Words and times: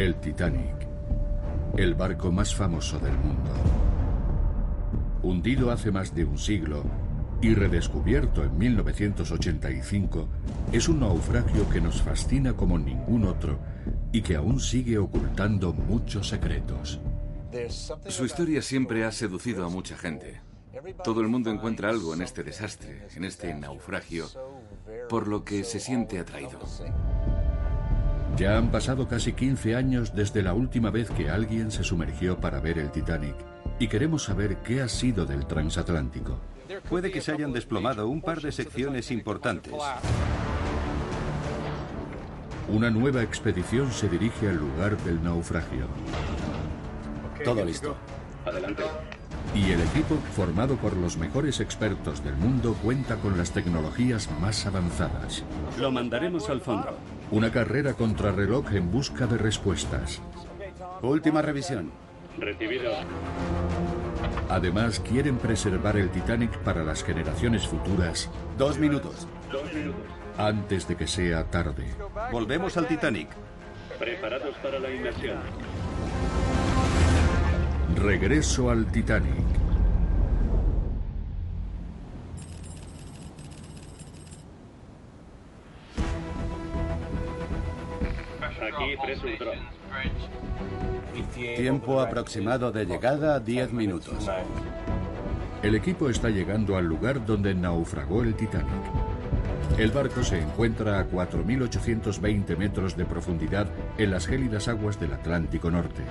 El 0.00 0.14
Titanic, 0.14 0.88
el 1.76 1.94
barco 1.94 2.32
más 2.32 2.54
famoso 2.54 2.98
del 3.00 3.12
mundo. 3.18 3.50
Hundido 5.22 5.70
hace 5.70 5.90
más 5.90 6.14
de 6.14 6.24
un 6.24 6.38
siglo 6.38 6.84
y 7.42 7.52
redescubierto 7.52 8.42
en 8.42 8.56
1985, 8.56 10.26
es 10.72 10.88
un 10.88 11.00
naufragio 11.00 11.68
que 11.68 11.82
nos 11.82 12.00
fascina 12.00 12.54
como 12.54 12.78
ningún 12.78 13.26
otro 13.26 13.58
y 14.10 14.22
que 14.22 14.36
aún 14.36 14.58
sigue 14.58 14.96
ocultando 14.96 15.74
muchos 15.74 16.30
secretos. 16.30 16.98
Su 18.08 18.24
historia 18.24 18.62
siempre 18.62 19.04
ha 19.04 19.12
seducido 19.12 19.66
a 19.66 19.68
mucha 19.68 19.98
gente. 19.98 20.40
Todo 21.04 21.20
el 21.20 21.28
mundo 21.28 21.50
encuentra 21.50 21.90
algo 21.90 22.14
en 22.14 22.22
este 22.22 22.42
desastre, 22.42 23.06
en 23.14 23.24
este 23.24 23.52
naufragio, 23.52 24.28
por 25.10 25.28
lo 25.28 25.44
que 25.44 25.62
se 25.62 25.78
siente 25.78 26.18
atraído. 26.18 26.58
Ya 28.36 28.56
han 28.56 28.70
pasado 28.70 29.06
casi 29.06 29.32
15 29.32 29.76
años 29.76 30.14
desde 30.14 30.42
la 30.42 30.54
última 30.54 30.90
vez 30.90 31.10
que 31.10 31.28
alguien 31.28 31.70
se 31.70 31.84
sumergió 31.84 32.38
para 32.38 32.60
ver 32.60 32.78
el 32.78 32.90
Titanic 32.90 33.34
y 33.78 33.88
queremos 33.88 34.24
saber 34.24 34.58
qué 34.58 34.82
ha 34.82 34.88
sido 34.88 35.26
del 35.26 35.46
transatlántico. 35.46 36.38
Puede 36.88 37.10
que 37.10 37.20
se 37.20 37.32
hayan 37.32 37.52
desplomado 37.52 38.08
un 38.08 38.22
par 38.22 38.40
de 38.40 38.52
secciones 38.52 39.10
importantes. 39.10 39.72
Una 42.68 42.90
nueva 42.90 43.22
expedición 43.22 43.90
se 43.90 44.08
dirige 44.08 44.48
al 44.48 44.56
lugar 44.56 44.96
del 44.98 45.22
naufragio. 45.22 45.86
Todo 47.44 47.64
listo. 47.64 47.96
Adelante. 48.46 48.84
Y 49.54 49.72
el 49.72 49.80
equipo, 49.80 50.16
formado 50.36 50.76
por 50.76 50.96
los 50.96 51.16
mejores 51.16 51.58
expertos 51.58 52.22
del 52.22 52.36
mundo, 52.36 52.76
cuenta 52.82 53.16
con 53.16 53.36
las 53.36 53.50
tecnologías 53.50 54.30
más 54.40 54.64
avanzadas. 54.66 55.42
Lo 55.78 55.90
mandaremos 55.90 56.48
al 56.48 56.60
fondo. 56.60 56.96
Una 57.30 57.52
carrera 57.52 57.94
contrarreloj 57.94 58.72
en 58.74 58.90
busca 58.90 59.26
de 59.26 59.38
respuestas. 59.38 60.20
Última 61.02 61.40
revisión. 61.42 61.92
Recibido. 62.38 62.90
Además, 64.48 65.00
quieren 65.00 65.36
preservar 65.38 65.96
el 65.96 66.10
Titanic 66.10 66.56
para 66.58 66.82
las 66.82 67.04
generaciones 67.04 67.66
futuras 67.66 68.28
Dos 68.58 68.78
minutos. 68.78 69.28
Dos 69.52 69.72
minutos. 69.72 70.00
antes 70.36 70.88
de 70.88 70.96
que 70.96 71.06
sea 71.06 71.44
tarde. 71.44 71.84
Volvemos 72.32 72.76
al 72.76 72.86
Titanic. 72.88 73.28
Preparados 73.98 74.56
para 74.56 74.78
la 74.78 74.90
inmersión. 74.90 75.38
Regreso 77.96 78.70
al 78.70 78.86
Titanic. 78.86 79.59
Tiempo 91.34 92.00
aproximado 92.00 92.72
de 92.72 92.86
llegada 92.86 93.40
10 93.40 93.72
minutos. 93.72 94.28
El 95.62 95.74
equipo 95.74 96.08
está 96.08 96.30
llegando 96.30 96.76
al 96.76 96.86
lugar 96.86 97.24
donde 97.26 97.54
naufragó 97.54 98.22
el 98.22 98.34
Titanic. 98.34 98.70
El 99.78 99.90
barco 99.90 100.22
se 100.22 100.38
encuentra 100.38 100.98
a 100.98 101.08
4.820 101.08 102.56
metros 102.56 102.96
de 102.96 103.04
profundidad 103.04 103.68
en 103.98 104.10
las 104.10 104.26
gélidas 104.26 104.68
aguas 104.68 104.98
del 104.98 105.12
Atlántico 105.12 105.70
Norte. 105.70 106.02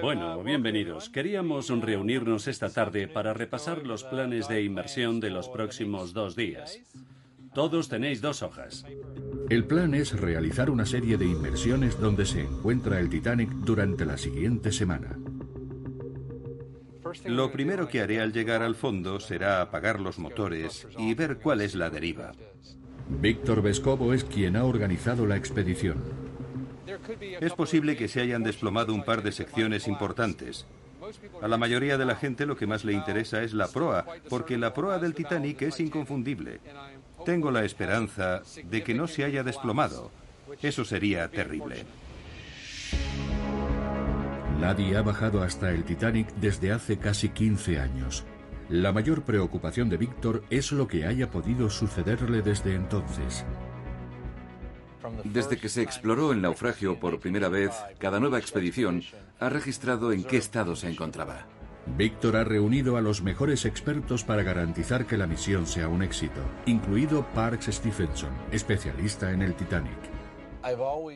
Bueno, 0.00 0.42
bienvenidos. 0.42 1.10
Queríamos 1.10 1.68
reunirnos 1.68 2.48
esta 2.48 2.70
tarde 2.70 3.08
para 3.08 3.34
repasar 3.34 3.86
los 3.86 4.04
planes 4.04 4.48
de 4.48 4.62
inmersión 4.62 5.20
de 5.20 5.30
los 5.30 5.48
próximos 5.48 6.12
dos 6.12 6.34
días. 6.34 6.80
Todos 7.54 7.88
tenéis 7.88 8.20
dos 8.20 8.42
hojas. 8.42 8.84
El 9.48 9.64
plan 9.64 9.94
es 9.94 10.18
realizar 10.18 10.70
una 10.70 10.86
serie 10.86 11.16
de 11.16 11.26
inmersiones 11.26 12.00
donde 12.00 12.26
se 12.26 12.40
encuentra 12.40 12.98
el 12.98 13.08
Titanic 13.08 13.50
durante 13.50 14.04
la 14.04 14.16
siguiente 14.16 14.72
semana. 14.72 15.16
Lo 17.24 17.52
primero 17.52 17.86
que 17.86 18.00
haré 18.00 18.20
al 18.20 18.32
llegar 18.32 18.62
al 18.62 18.74
fondo 18.74 19.20
será 19.20 19.60
apagar 19.60 20.00
los 20.00 20.18
motores 20.18 20.88
y 20.98 21.14
ver 21.14 21.38
cuál 21.38 21.60
es 21.60 21.76
la 21.76 21.90
deriva. 21.90 22.32
Víctor 23.08 23.62
Vescovo 23.62 24.14
es 24.14 24.24
quien 24.24 24.56
ha 24.56 24.64
organizado 24.64 25.26
la 25.26 25.36
expedición. 25.36 26.02
Es 27.40 27.52
posible 27.52 27.96
que 27.96 28.08
se 28.08 28.20
hayan 28.20 28.42
desplomado 28.42 28.94
un 28.94 29.04
par 29.04 29.22
de 29.22 29.32
secciones 29.32 29.88
importantes. 29.88 30.66
A 31.42 31.48
la 31.48 31.58
mayoría 31.58 31.98
de 31.98 32.06
la 32.06 32.16
gente 32.16 32.46
lo 32.46 32.56
que 32.56 32.66
más 32.66 32.84
le 32.84 32.92
interesa 32.92 33.42
es 33.42 33.52
la 33.52 33.68
proa, 33.68 34.06
porque 34.28 34.56
la 34.56 34.72
proa 34.72 34.98
del 34.98 35.14
Titanic 35.14 35.62
es 35.62 35.80
inconfundible. 35.80 36.60
Tengo 37.24 37.50
la 37.50 37.64
esperanza 37.64 38.42
de 38.64 38.82
que 38.82 38.94
no 38.94 39.06
se 39.06 39.24
haya 39.24 39.42
desplomado. 39.42 40.10
Eso 40.62 40.84
sería 40.84 41.28
terrible. 41.28 41.84
Nadie 44.60 44.96
ha 44.96 45.02
bajado 45.02 45.42
hasta 45.42 45.70
el 45.70 45.84
Titanic 45.84 46.32
desde 46.36 46.72
hace 46.72 46.98
casi 46.98 47.28
15 47.28 47.80
años. 47.80 48.24
La 48.70 48.92
mayor 48.92 49.22
preocupación 49.22 49.90
de 49.90 49.98
Víctor 49.98 50.42
es 50.48 50.72
lo 50.72 50.88
que 50.88 51.04
haya 51.04 51.30
podido 51.30 51.68
sucederle 51.68 52.40
desde 52.40 52.74
entonces. 52.74 53.44
Desde 55.24 55.58
que 55.58 55.68
se 55.68 55.82
exploró 55.82 56.32
el 56.32 56.42
naufragio 56.42 56.98
por 56.98 57.20
primera 57.20 57.48
vez, 57.48 57.72
cada 57.98 58.20
nueva 58.20 58.38
expedición 58.38 59.02
ha 59.40 59.48
registrado 59.48 60.12
en 60.12 60.24
qué 60.24 60.36
estado 60.36 60.76
se 60.76 60.88
encontraba. 60.88 61.46
Víctor 61.86 62.36
ha 62.36 62.44
reunido 62.44 62.96
a 62.96 63.02
los 63.02 63.22
mejores 63.22 63.66
expertos 63.66 64.24
para 64.24 64.42
garantizar 64.42 65.06
que 65.06 65.18
la 65.18 65.26
misión 65.26 65.66
sea 65.66 65.88
un 65.88 66.02
éxito, 66.02 66.40
incluido 66.66 67.26
Parks 67.34 67.66
Stephenson, 67.66 68.30
especialista 68.50 69.32
en 69.32 69.42
el 69.42 69.54
Titanic. 69.54 69.98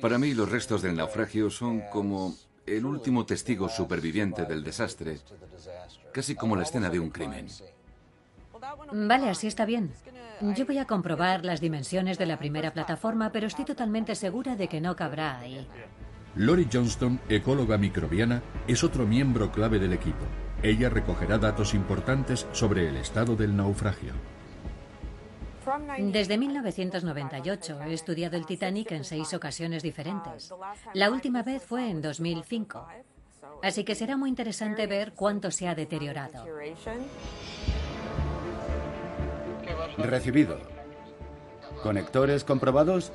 Para 0.02 0.18
mí 0.18 0.34
los 0.34 0.50
restos 0.50 0.82
del 0.82 0.96
naufragio 0.96 1.48
son 1.48 1.82
como 1.90 2.34
el 2.66 2.84
último 2.84 3.24
testigo 3.24 3.68
superviviente 3.70 4.44
del 4.44 4.62
desastre, 4.62 5.18
casi 6.12 6.34
como 6.34 6.54
la 6.54 6.64
escena 6.64 6.90
de 6.90 7.00
un 7.00 7.08
crimen. 7.08 7.46
Vale, 8.92 9.30
así 9.30 9.46
está 9.46 9.64
bien. 9.64 9.92
Yo 10.40 10.66
voy 10.66 10.78
a 10.78 10.86
comprobar 10.86 11.44
las 11.44 11.60
dimensiones 11.60 12.18
de 12.18 12.26
la 12.26 12.38
primera 12.38 12.72
plataforma, 12.72 13.32
pero 13.32 13.46
estoy 13.46 13.64
totalmente 13.64 14.14
segura 14.14 14.56
de 14.56 14.68
que 14.68 14.80
no 14.80 14.94
cabrá 14.94 15.38
ahí. 15.38 15.66
Lori 16.36 16.68
Johnston, 16.72 17.20
ecóloga 17.28 17.76
microbiana, 17.78 18.42
es 18.68 18.84
otro 18.84 19.06
miembro 19.06 19.50
clave 19.50 19.78
del 19.78 19.92
equipo. 19.92 20.24
Ella 20.62 20.88
recogerá 20.88 21.38
datos 21.38 21.74
importantes 21.74 22.46
sobre 22.52 22.88
el 22.88 22.96
estado 22.96 23.34
del 23.34 23.56
naufragio. 23.56 24.12
Desde 25.98 26.38
1998 26.38 27.82
he 27.82 27.92
estudiado 27.92 28.36
el 28.36 28.46
Titanic 28.46 28.92
en 28.92 29.04
seis 29.04 29.34
ocasiones 29.34 29.82
diferentes. 29.82 30.52
La 30.94 31.10
última 31.10 31.42
vez 31.42 31.62
fue 31.62 31.90
en 31.90 32.00
2005. 32.00 32.86
Así 33.62 33.84
que 33.84 33.94
será 33.94 34.16
muy 34.16 34.30
interesante 34.30 34.86
ver 34.86 35.12
cuánto 35.12 35.50
se 35.50 35.68
ha 35.68 35.74
deteriorado. 35.74 36.44
Recibido. 39.96 40.58
¿Conectores 41.82 42.44
comprobados? 42.44 43.12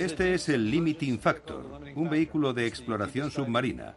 Este 0.00 0.34
es 0.34 0.48
el 0.48 0.70
Limiting 0.70 1.18
Factor, 1.18 1.64
un 1.96 2.08
vehículo 2.08 2.52
de 2.52 2.66
exploración 2.66 3.30
submarina. 3.30 3.96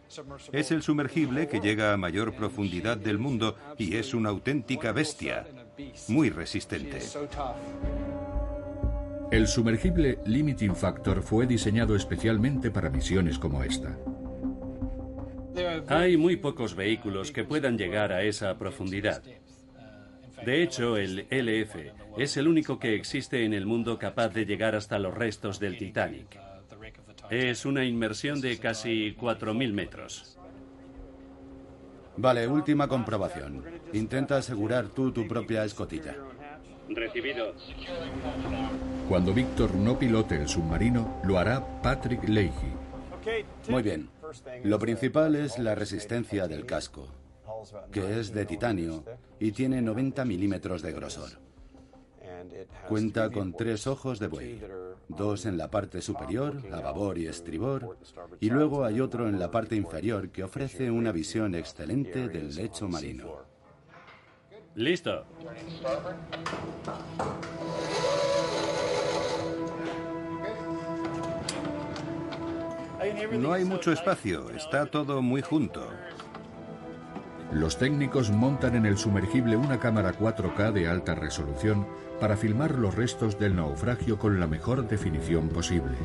Es 0.51 0.72
el 0.72 0.81
sumergible 0.81 1.47
que 1.47 1.59
llega 1.59 1.94
a 1.94 1.97
mayor 1.97 2.35
profundidad 2.35 2.97
del 2.97 3.18
mundo 3.19 3.56
y 3.78 3.96
es 3.96 4.13
una 4.13 4.29
auténtica 4.29 4.91
bestia, 4.91 5.46
muy 6.07 6.29
resistente. 6.29 7.00
El 9.31 9.47
sumergible 9.47 10.19
Limiting 10.25 10.75
Factor 10.75 11.22
fue 11.22 11.47
diseñado 11.47 11.96
especialmente 11.96 12.72
para 12.72 12.90
misiones 12.90 13.40
como 13.40 13.63
esta. 13.63 13.97
Hay 15.87 16.17
muy 16.17 16.35
pocos 16.35 16.75
vehículos 16.75 17.31
que 17.31 17.43
puedan 17.43 17.78
llegar 17.78 18.11
a 18.11 18.23
esa 18.23 18.57
profundidad. 18.57 19.23
De 20.46 20.61
hecho, 20.61 20.97
el 20.97 21.28
LF 21.29 21.75
es 22.17 22.37
el 22.37 22.47
único 22.47 22.78
que 22.78 22.96
existe 22.96 23.46
en 23.46 23.53
el 23.53 23.66
mundo 23.66 23.97
capaz 23.97 24.29
de 24.29 24.46
llegar 24.46 24.75
hasta 24.75 24.99
los 24.99 25.13
restos 25.13 25.59
del 25.59 25.78
Titanic. 25.78 26.40
Es 27.29 27.66
una 27.66 27.84
inmersión 27.84 28.41
de 28.41 28.57
casi 28.59 29.16
4.000 29.16 29.73
metros. 29.73 30.37
Vale, 32.17 32.47
última 32.47 32.87
comprobación. 32.87 33.63
Intenta 33.93 34.37
asegurar 34.37 34.87
tú 34.90 35.11
tu 35.11 35.28
propia 35.28 35.66
escotilla. 35.66 36.16
Recibido. 36.87 37.53
Cuando 39.09 39.34
Víctor 39.34 39.73
no 39.73 39.97
pilote 39.97 40.35
el 40.35 40.47
submarino, 40.47 41.19
lo 41.23 41.40
hará 41.40 41.81
Patrick 41.81 42.28
Leahy. 42.29 42.51
Muy 43.69 43.81
bien. 43.81 44.08
Lo 44.64 44.79
principal 44.79 45.35
es 45.35 45.59
la 45.59 45.76
resistencia 45.76 46.47
del 46.47 46.66
casco, 46.66 47.08
que 47.91 48.20
es 48.20 48.34
de 48.34 48.46
titanio 48.46 49.03
y 49.40 49.52
tiene 49.52 49.82
90 49.82 50.26
milímetros 50.26 50.82
de 50.82 50.91
grosor. 50.91 51.29
Cuenta 52.87 53.29
con 53.32 53.53
tres 53.53 53.87
ojos 53.87 54.20
de 54.20 54.28
buey, 54.28 54.61
dos 55.08 55.46
en 55.46 55.58
la 55.58 55.70
parte 55.70 56.02
superior, 56.02 56.61
a 56.72 56.79
babor 56.79 57.17
y 57.17 57.28
estribor, 57.28 57.97
y 58.40 58.49
luego 58.49 58.85
hay 58.85 59.02
otro 59.02 59.28
en 59.28 59.40
la 59.40 59.52
parte 59.52 59.76
inferior 59.76 60.29
que 60.29 60.43
ofrece 60.43 60.91
una 60.91 61.11
visión 61.11 61.55
excelente 61.55 62.28
del 62.28 62.55
lecho 62.55 62.87
marino. 62.87 63.46
Listo. 64.76 65.26
No 73.40 73.53
hay 73.53 73.66
mucho 73.66 73.91
espacio, 73.91 74.49
está 74.49 74.85
todo 74.85 75.22
muy 75.22 75.41
junto. 75.41 75.87
Los 77.52 77.78
técnicos 77.78 78.31
montan 78.31 78.75
en 78.75 78.85
el 78.85 78.97
sumergible 78.97 79.55
una 79.55 79.79
cámara 79.79 80.13
4K 80.13 80.72
de 80.72 80.87
alta 80.87 81.16
resolución 81.16 81.87
para 82.19 82.37
filmar 82.37 82.72
los 82.75 82.96
restos 82.96 83.37
del 83.40 83.55
naufragio 83.55 84.17
con 84.17 84.40
la 84.40 84.47
mejor 84.47 84.87
definición 84.87 85.49
posible. 85.49 85.96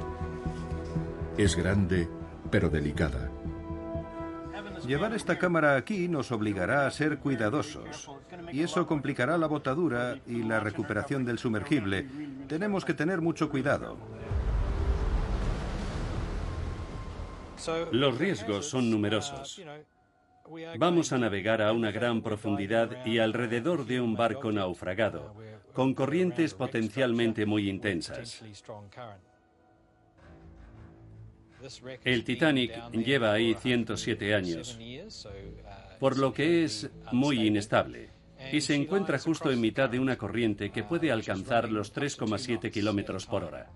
Es 1.38 1.56
grande, 1.56 2.08
pero 2.50 2.68
delicada. 2.68 3.30
Llevar 4.86 5.14
esta 5.14 5.38
cámara 5.38 5.76
aquí 5.76 6.08
nos 6.08 6.32
obligará 6.32 6.86
a 6.86 6.90
ser 6.90 7.18
cuidadosos. 7.18 8.10
Y 8.52 8.62
eso 8.62 8.86
complicará 8.86 9.38
la 9.38 9.46
botadura 9.46 10.18
y 10.26 10.42
la 10.42 10.60
recuperación 10.60 11.24
del 11.24 11.38
sumergible. 11.38 12.06
Tenemos 12.48 12.84
que 12.84 12.94
tener 12.94 13.20
mucho 13.20 13.50
cuidado. 13.50 13.96
Los 17.92 18.18
riesgos 18.18 18.68
son 18.68 18.90
numerosos. 18.90 19.62
Vamos 20.78 21.12
a 21.12 21.18
navegar 21.18 21.62
a 21.62 21.72
una 21.72 21.90
gran 21.90 22.22
profundidad 22.22 23.06
y 23.06 23.18
alrededor 23.18 23.86
de 23.86 24.00
un 24.00 24.14
barco 24.14 24.50
naufragado, 24.50 25.34
con 25.72 25.94
corrientes 25.94 26.54
potencialmente 26.54 27.46
muy 27.46 27.68
intensas. 27.68 28.42
El 32.04 32.24
Titanic 32.24 32.90
lleva 32.92 33.32
ahí 33.32 33.54
107 33.54 34.34
años, 34.34 34.78
por 35.98 36.18
lo 36.18 36.32
que 36.32 36.64
es 36.64 36.90
muy 37.12 37.46
inestable 37.46 38.10
y 38.52 38.60
se 38.60 38.74
encuentra 38.74 39.18
justo 39.18 39.50
en 39.50 39.60
mitad 39.60 39.88
de 39.90 39.98
una 39.98 40.16
corriente 40.16 40.70
que 40.70 40.82
puede 40.82 41.12
alcanzar 41.12 41.70
los 41.70 41.94
3,7 41.94 42.70
kilómetros 42.70 43.26
por 43.26 43.44
hora. 43.44 43.70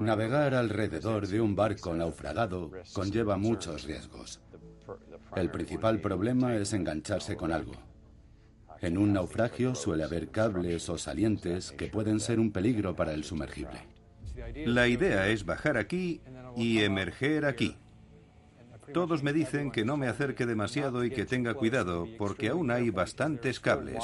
Navegar 0.00 0.54
alrededor 0.54 1.26
de 1.26 1.40
un 1.40 1.54
barco 1.54 1.94
naufragado 1.94 2.70
conlleva 2.92 3.36
muchos 3.36 3.84
riesgos. 3.84 4.40
El 5.36 5.50
principal 5.50 6.00
problema 6.00 6.56
es 6.56 6.72
engancharse 6.72 7.36
con 7.36 7.52
algo. 7.52 7.74
En 8.80 8.96
un 8.96 9.12
naufragio 9.12 9.74
suele 9.74 10.04
haber 10.04 10.30
cables 10.30 10.88
o 10.88 10.98
salientes 10.98 11.72
que 11.72 11.88
pueden 11.88 12.20
ser 12.20 12.38
un 12.38 12.52
peligro 12.52 12.94
para 12.94 13.12
el 13.12 13.24
sumergible. 13.24 13.86
La 14.66 14.86
idea 14.86 15.28
es 15.28 15.44
bajar 15.44 15.76
aquí 15.76 16.22
y 16.56 16.80
emerger 16.80 17.44
aquí. 17.44 17.76
Todos 18.94 19.22
me 19.22 19.32
dicen 19.32 19.70
que 19.70 19.84
no 19.84 19.96
me 19.96 20.08
acerque 20.08 20.46
demasiado 20.46 21.04
y 21.04 21.10
que 21.10 21.26
tenga 21.26 21.54
cuidado, 21.54 22.06
porque 22.16 22.48
aún 22.48 22.70
hay 22.70 22.90
bastantes 22.90 23.60
cables. 23.60 24.02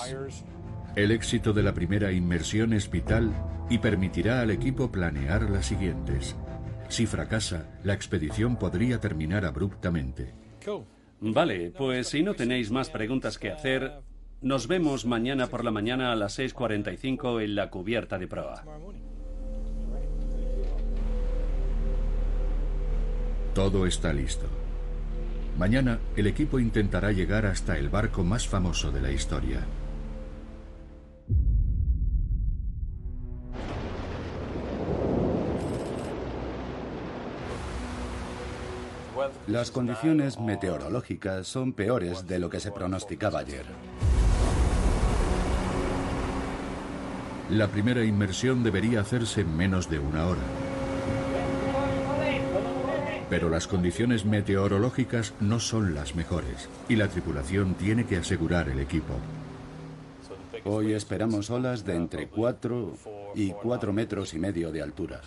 El 0.96 1.10
éxito 1.10 1.52
de 1.52 1.64
la 1.64 1.74
primera 1.74 2.12
inmersión 2.12 2.72
es 2.72 2.88
vital 2.88 3.32
y 3.68 3.78
permitirá 3.78 4.40
al 4.40 4.52
equipo 4.52 4.92
planear 4.92 5.50
las 5.50 5.66
siguientes. 5.66 6.36
Si 6.88 7.06
fracasa, 7.06 7.68
la 7.82 7.94
expedición 7.94 8.56
podría 8.56 9.00
terminar 9.00 9.44
abruptamente. 9.44 10.32
Vale, 11.20 11.72
pues 11.76 12.08
si 12.08 12.22
no 12.22 12.34
tenéis 12.34 12.70
más 12.70 12.90
preguntas 12.90 13.38
que 13.38 13.50
hacer, 13.50 14.02
nos 14.40 14.68
vemos 14.68 15.04
mañana 15.04 15.48
por 15.48 15.64
la 15.64 15.72
mañana 15.72 16.12
a 16.12 16.16
las 16.16 16.38
6.45 16.38 17.42
en 17.42 17.56
la 17.56 17.70
cubierta 17.70 18.16
de 18.16 18.28
proa. 18.28 18.64
Todo 23.52 23.86
está 23.86 24.12
listo. 24.12 24.46
Mañana 25.58 25.98
el 26.16 26.28
equipo 26.28 26.60
intentará 26.60 27.10
llegar 27.10 27.46
hasta 27.46 27.78
el 27.78 27.88
barco 27.88 28.22
más 28.22 28.46
famoso 28.46 28.92
de 28.92 29.00
la 29.00 29.10
historia. 29.10 29.60
Las 39.46 39.70
condiciones 39.70 40.40
meteorológicas 40.40 41.46
son 41.46 41.72
peores 41.72 42.26
de 42.26 42.38
lo 42.38 42.48
que 42.48 42.60
se 42.60 42.72
pronosticaba 42.72 43.40
ayer. 43.40 43.64
La 47.50 47.68
primera 47.68 48.02
inmersión 48.02 48.64
debería 48.64 49.00
hacerse 49.00 49.42
en 49.42 49.54
menos 49.54 49.90
de 49.90 49.98
una 49.98 50.26
hora. 50.26 50.40
Pero 53.28 53.50
las 53.50 53.66
condiciones 53.66 54.24
meteorológicas 54.24 55.34
no 55.40 55.60
son 55.60 55.94
las 55.94 56.14
mejores 56.14 56.68
y 56.88 56.96
la 56.96 57.08
tripulación 57.08 57.74
tiene 57.74 58.06
que 58.06 58.16
asegurar 58.16 58.68
el 58.70 58.80
equipo. 58.80 59.14
Hoy 60.64 60.94
esperamos 60.94 61.50
olas 61.50 61.84
de 61.84 61.96
entre 61.96 62.28
4 62.28 62.94
y 63.34 63.50
4 63.50 63.92
metros 63.92 64.32
y 64.32 64.38
medio 64.38 64.72
de 64.72 64.80
altura, 64.80 65.20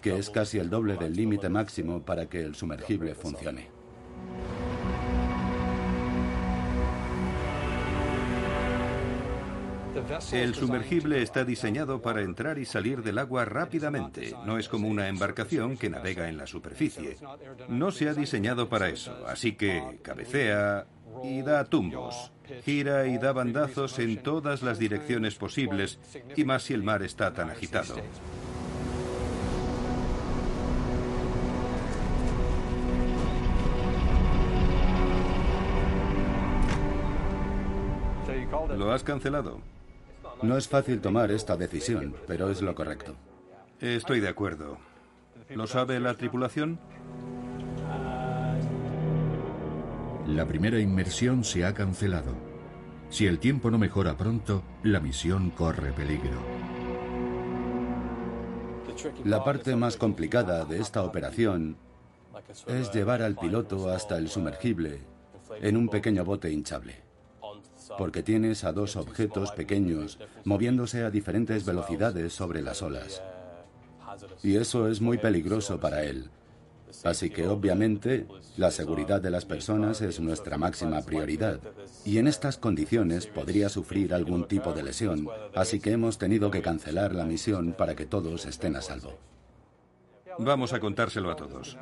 que 0.00 0.18
es 0.18 0.30
casi 0.30 0.58
el 0.58 0.70
doble 0.70 0.96
del 0.96 1.14
límite 1.14 1.48
máximo 1.48 2.02
para 2.02 2.26
que 2.26 2.40
el 2.40 2.54
sumergible 2.54 3.14
funcione. 3.14 3.80
El 10.32 10.54
sumergible 10.54 11.22
está 11.22 11.44
diseñado 11.44 12.00
para 12.00 12.22
entrar 12.22 12.58
y 12.58 12.64
salir 12.64 13.02
del 13.02 13.18
agua 13.18 13.44
rápidamente. 13.44 14.34
No 14.44 14.58
es 14.58 14.68
como 14.68 14.88
una 14.88 15.08
embarcación 15.08 15.76
que 15.76 15.90
navega 15.90 16.28
en 16.28 16.36
la 16.36 16.46
superficie. 16.46 17.16
No 17.68 17.90
se 17.90 18.08
ha 18.08 18.14
diseñado 18.14 18.68
para 18.68 18.88
eso, 18.88 19.14
así 19.26 19.52
que 19.52 19.98
cabecea 20.02 20.86
y 21.22 21.42
da 21.42 21.64
tumbos. 21.64 22.32
Gira 22.64 23.06
y 23.06 23.18
da 23.18 23.32
bandazos 23.32 23.98
en 23.98 24.22
todas 24.22 24.62
las 24.62 24.78
direcciones 24.78 25.36
posibles, 25.36 25.98
y 26.36 26.44
más 26.44 26.64
si 26.64 26.74
el 26.74 26.82
mar 26.82 27.02
está 27.02 27.32
tan 27.32 27.50
agitado. 27.50 27.96
¿Lo 38.76 38.92
has 38.92 39.02
cancelado? 39.02 39.60
No 40.42 40.56
es 40.56 40.68
fácil 40.68 41.00
tomar 41.00 41.30
esta 41.30 41.56
decisión, 41.56 42.14
pero 42.26 42.50
es 42.50 42.62
lo 42.62 42.74
correcto. 42.74 43.14
Estoy 43.80 44.20
de 44.20 44.28
acuerdo. 44.28 44.78
¿Lo 45.50 45.66
sabe 45.66 46.00
la 46.00 46.14
tripulación? 46.14 46.78
La 50.26 50.46
primera 50.46 50.78
inmersión 50.78 51.44
se 51.44 51.64
ha 51.64 51.74
cancelado. 51.74 52.34
Si 53.10 53.26
el 53.26 53.38
tiempo 53.38 53.70
no 53.70 53.78
mejora 53.78 54.16
pronto, 54.16 54.62
la 54.82 55.00
misión 55.00 55.50
corre 55.50 55.92
peligro. 55.92 56.40
La 59.24 59.42
parte 59.42 59.74
más 59.76 59.96
complicada 59.96 60.64
de 60.64 60.78
esta 60.78 61.02
operación 61.02 61.76
es 62.66 62.92
llevar 62.92 63.22
al 63.22 63.34
piloto 63.34 63.90
hasta 63.90 64.16
el 64.18 64.28
sumergible 64.28 65.00
en 65.60 65.76
un 65.76 65.88
pequeño 65.88 66.24
bote 66.24 66.50
hinchable 66.50 67.09
porque 67.98 68.22
tienes 68.22 68.64
a 68.64 68.72
dos 68.72 68.96
objetos 68.96 69.52
pequeños 69.52 70.18
moviéndose 70.44 71.04
a 71.04 71.10
diferentes 71.10 71.64
velocidades 71.64 72.32
sobre 72.32 72.62
las 72.62 72.82
olas. 72.82 73.22
Y 74.42 74.56
eso 74.56 74.88
es 74.88 75.00
muy 75.00 75.18
peligroso 75.18 75.78
para 75.80 76.04
él. 76.04 76.30
Así 77.04 77.30
que 77.30 77.46
obviamente 77.46 78.26
la 78.56 78.70
seguridad 78.70 79.20
de 79.20 79.30
las 79.30 79.44
personas 79.44 80.00
es 80.00 80.20
nuestra 80.20 80.58
máxima 80.58 81.00
prioridad. 81.02 81.60
Y 82.04 82.18
en 82.18 82.26
estas 82.26 82.56
condiciones 82.56 83.26
podría 83.26 83.68
sufrir 83.68 84.12
algún 84.12 84.46
tipo 84.46 84.72
de 84.72 84.82
lesión. 84.82 85.28
Así 85.54 85.80
que 85.80 85.92
hemos 85.92 86.18
tenido 86.18 86.50
que 86.50 86.62
cancelar 86.62 87.14
la 87.14 87.24
misión 87.24 87.72
para 87.72 87.94
que 87.94 88.06
todos 88.06 88.46
estén 88.46 88.76
a 88.76 88.82
salvo. 88.82 89.18
Vamos 90.38 90.72
a 90.72 90.80
contárselo 90.80 91.30
a 91.30 91.36
todos. 91.36 91.76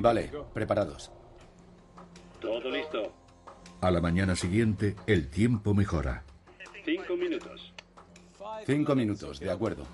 Vale, 0.00 0.30
preparados. 0.52 1.10
Todo 2.40 2.70
listo. 2.70 3.12
A 3.80 3.90
la 3.90 4.00
mañana 4.00 4.36
siguiente, 4.36 4.96
el 5.06 5.28
tiempo 5.28 5.74
mejora. 5.74 6.24
Cinco 6.84 7.16
minutos. 7.16 7.72
Cinco 8.66 8.94
minutos, 8.94 9.40
de 9.40 9.50
acuerdo. 9.50 9.84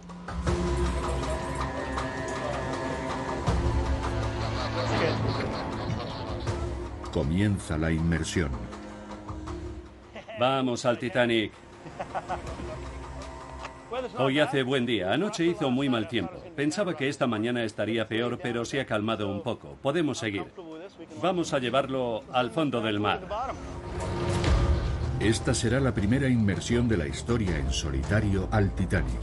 Comienza 7.13 7.79
la 7.79 7.91
inmersión. 7.91 8.51
Vamos 10.39 10.85
al 10.85 10.99
Titanic. 10.99 11.53
Hoy 14.19 14.41
hace 14.41 14.63
buen 14.63 14.87
día. 14.87 15.13
Anoche 15.13 15.47
hizo 15.47 15.71
muy 15.71 15.89
mal 15.89 16.09
tiempo. 16.09 16.43
Pensaba 16.55 16.97
que 16.97 17.09
esta 17.09 17.27
mañana 17.27 17.65
estaría 17.65 18.07
peor, 18.09 18.39
pero 18.43 18.65
se 18.65 18.81
ha 18.81 18.87
calmado 18.87 19.29
un 19.29 19.43
poco. 19.43 19.77
Podemos 19.83 20.19
seguir. 20.19 20.45
Vamos 21.23 21.53
a 21.53 21.59
llevarlo 21.59 22.25
al 22.33 22.51
fondo 22.51 22.81
del 22.81 23.01
mar. 23.01 23.21
Esta 25.21 25.55
será 25.55 25.81
la 25.81 25.95
primera 25.95 26.29
inmersión 26.29 26.89
de 26.89 26.97
la 26.97 27.09
historia 27.09 27.59
en 27.59 27.73
solitario 27.73 28.49
al 28.53 28.75
Titanic. 28.75 29.21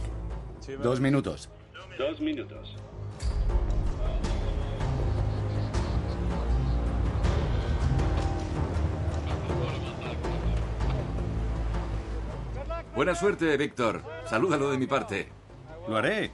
Dos 0.82 1.00
minutos. 1.00 1.50
Dos 1.98 2.20
minutos. 2.20 2.76
Buena 12.96 13.14
suerte, 13.14 13.58
Víctor. 13.58 14.02
Salúdalo 14.26 14.72
de 14.72 14.78
mi 14.78 14.88
parte. 14.88 15.28
Lo 15.90 15.98
haré. 15.98 16.32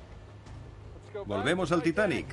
Volvemos 1.26 1.72
al 1.72 1.82
Titanic. 1.82 2.28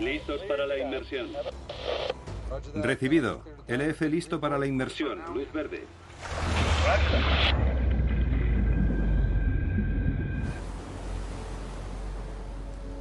Listos 0.00 0.40
para 0.48 0.66
la 0.66 0.78
inmersión. 0.78 1.28
Recibido. 2.74 3.42
LF 3.68 4.00
listo 4.02 4.40
para 4.40 4.58
la 4.58 4.66
inmersión. 4.66 5.22
Luz 5.32 5.52
verde. 5.52 5.84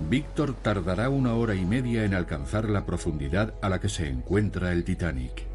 Víctor 0.10 0.54
tardará 0.54 1.10
una 1.10 1.34
hora 1.36 1.54
y 1.54 1.66
media 1.66 2.06
en 2.06 2.14
alcanzar 2.14 2.70
la 2.70 2.86
profundidad 2.86 3.54
a 3.62 3.68
la 3.68 3.82
que 3.82 3.90
se 3.90 4.08
encuentra 4.08 4.72
el 4.72 4.86
Titanic. 4.86 5.46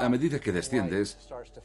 A 0.00 0.08
medida 0.08 0.38
que 0.38 0.52
desciendes, 0.52 1.18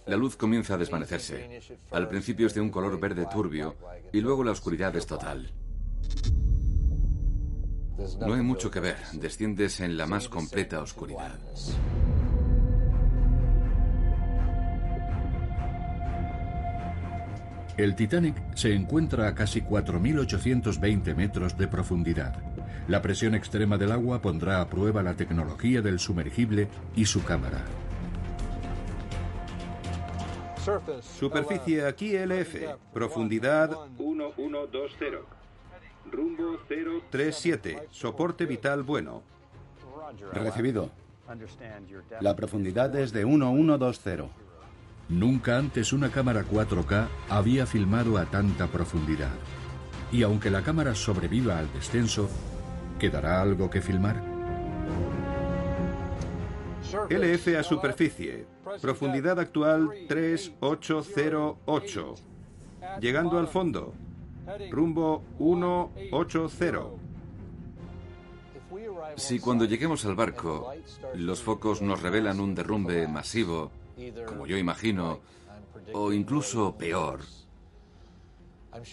la 0.07 0.17
luz 0.17 0.35
comienza 0.35 0.73
a 0.73 0.77
desvanecerse. 0.77 1.61
Al 1.91 2.07
principio 2.07 2.47
es 2.47 2.55
de 2.55 2.61
un 2.61 2.71
color 2.71 2.99
verde 2.99 3.27
turbio 3.31 3.75
y 4.11 4.21
luego 4.21 4.43
la 4.43 4.51
oscuridad 4.51 4.95
es 4.95 5.05
total. 5.05 5.51
No 8.19 8.33
hay 8.33 8.41
mucho 8.41 8.71
que 8.71 8.79
ver, 8.79 8.97
desciendes 9.13 9.81
en 9.81 9.95
la 9.95 10.07
más 10.07 10.27
completa 10.27 10.81
oscuridad. 10.81 11.37
El 17.79 17.95
Titanic 17.95 18.35
se 18.55 18.73
encuentra 18.73 19.29
a 19.29 19.33
casi 19.33 19.61
4.820 19.61 21.15
metros 21.15 21.57
de 21.57 21.69
profundidad. 21.69 22.35
La 22.89 23.01
presión 23.01 23.35
extrema 23.35 23.77
del 23.77 23.93
agua 23.93 24.21
pondrá 24.21 24.59
a 24.59 24.67
prueba 24.67 25.01
la 25.01 25.13
tecnología 25.13 25.81
del 25.81 25.97
sumergible 25.97 26.67
y 26.93 27.05
su 27.05 27.23
cámara. 27.23 27.63
Superficie 31.17 31.85
aquí 31.85 32.17
LF. 32.17 32.53
Profundidad 32.91 33.69
1120. 33.97 35.19
Rumbo 36.11 36.57
0. 36.67 37.01
37. 37.09 37.87
Soporte 37.91 38.45
vital 38.45 38.83
bueno. 38.83 39.23
Recibido. 40.33 40.91
La 42.19 42.35
profundidad 42.35 42.93
es 42.97 43.13
de 43.13 43.25
1120. 43.25 44.48
Nunca 45.09 45.57
antes 45.57 45.91
una 45.91 46.11
cámara 46.11 46.45
4K 46.45 47.07
había 47.29 47.65
filmado 47.65 48.19
a 48.19 48.25
tanta 48.25 48.67
profundidad. 48.67 49.33
Y 50.11 50.21
aunque 50.21 50.51
la 50.51 50.61
cámara 50.61 50.93
sobreviva 50.93 51.57
al 51.57 51.73
descenso, 51.73 52.29
¿quedará 52.99 53.41
algo 53.41 53.71
que 53.71 53.81
filmar? 53.81 54.23
LF 57.09 57.55
a 57.57 57.63
superficie. 57.63 58.45
Profundidad 58.81 59.39
actual 59.39 59.89
3808. 60.07 62.15
Llegando 63.01 63.39
al 63.39 63.47
fondo. 63.47 63.95
Rumbo 64.69 65.23
180. 65.39 66.79
Si 69.15 69.39
cuando 69.39 69.65
lleguemos 69.65 70.05
al 70.05 70.13
barco 70.15 70.71
los 71.15 71.41
focos 71.41 71.81
nos 71.81 72.01
revelan 72.01 72.39
un 72.39 72.55
derrumbe 72.55 73.05
masivo, 73.07 73.71
como 74.25 74.45
yo 74.45 74.57
imagino, 74.57 75.19
o 75.93 76.13
incluso 76.13 76.75
peor, 76.77 77.21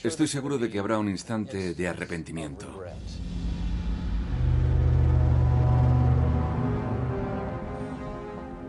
estoy 0.03 0.27
seguro 0.27 0.59
de 0.59 0.71
que 0.71 0.79
habrá 0.79 0.99
un 0.99 1.09
instante 1.09 1.75
de 1.75 1.89
arrepentimiento. 1.89 2.83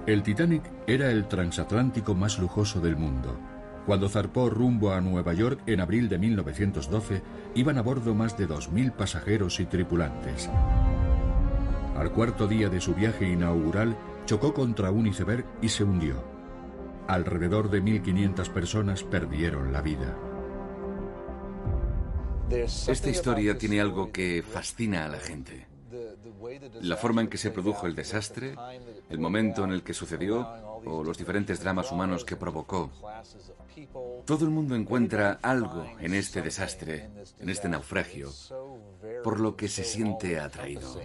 El 0.05 0.23
Titanic 0.23 0.63
era 0.87 1.11
el 1.11 1.27
transatlántico 1.27 2.15
más 2.15 2.39
lujoso 2.39 2.79
del 2.79 2.95
mundo. 2.95 3.37
Cuando 3.85 4.07
zarpó 4.07 4.49
rumbo 4.49 4.93
a 4.93 5.01
Nueva 5.01 5.33
York 5.33 5.61
en 5.65 5.81
abril 5.81 6.07
de 6.07 6.17
1912, 6.17 7.21
iban 7.55 7.77
a 7.77 7.81
bordo 7.81 8.15
más 8.15 8.37
de 8.37 8.47
2.000 8.47 8.93
pasajeros 8.93 9.59
y 9.59 9.65
tripulantes. 9.65 10.49
Al 11.97 12.11
cuarto 12.11 12.47
día 12.47 12.69
de 12.69 12.79
su 12.79 12.93
viaje 12.93 13.29
inaugural, 13.29 13.97
chocó 14.27 14.53
contra 14.53 14.91
un 14.91 15.07
iceberg 15.07 15.45
y 15.61 15.69
se 15.69 15.85
hundió. 15.85 16.21
Alrededor 17.07 17.69
de 17.69 17.81
1.500 17.81 18.49
personas 18.51 19.03
perdieron 19.03 19.71
la 19.71 19.81
vida. 19.81 20.17
Esta 22.49 23.09
historia 23.09 23.57
tiene 23.57 23.79
algo 23.79 24.11
que 24.11 24.43
fascina 24.43 25.05
a 25.05 25.07
la 25.07 25.19
gente. 25.19 25.67
La 26.81 26.97
forma 26.97 27.21
en 27.21 27.29
que 27.29 27.37
se 27.37 27.51
produjo 27.51 27.87
el 27.87 27.95
desastre, 27.95 28.53
el 29.09 29.17
momento 29.17 29.63
en 29.63 29.71
el 29.71 29.81
que 29.81 29.93
sucedió 29.93 30.45
o 30.85 31.05
los 31.05 31.17
diferentes 31.17 31.61
dramas 31.61 31.89
humanos 31.89 32.25
que 32.25 32.35
provocó. 32.35 32.91
Todo 34.25 34.43
el 34.43 34.51
mundo 34.51 34.75
encuentra 34.75 35.39
algo 35.41 35.85
en 36.01 36.13
este 36.13 36.41
desastre, 36.41 37.09
en 37.39 37.49
este 37.49 37.69
naufragio, 37.69 38.29
por 39.23 39.39
lo 39.39 39.55
que 39.55 39.69
se 39.69 39.85
siente 39.85 40.37
atraído. 40.37 40.99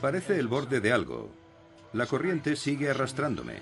Parece 0.00 0.38
el 0.38 0.48
borde 0.48 0.80
de 0.80 0.92
algo. 0.92 1.30
La 1.92 2.06
corriente 2.06 2.56
sigue 2.56 2.90
arrastrándome. 2.90 3.54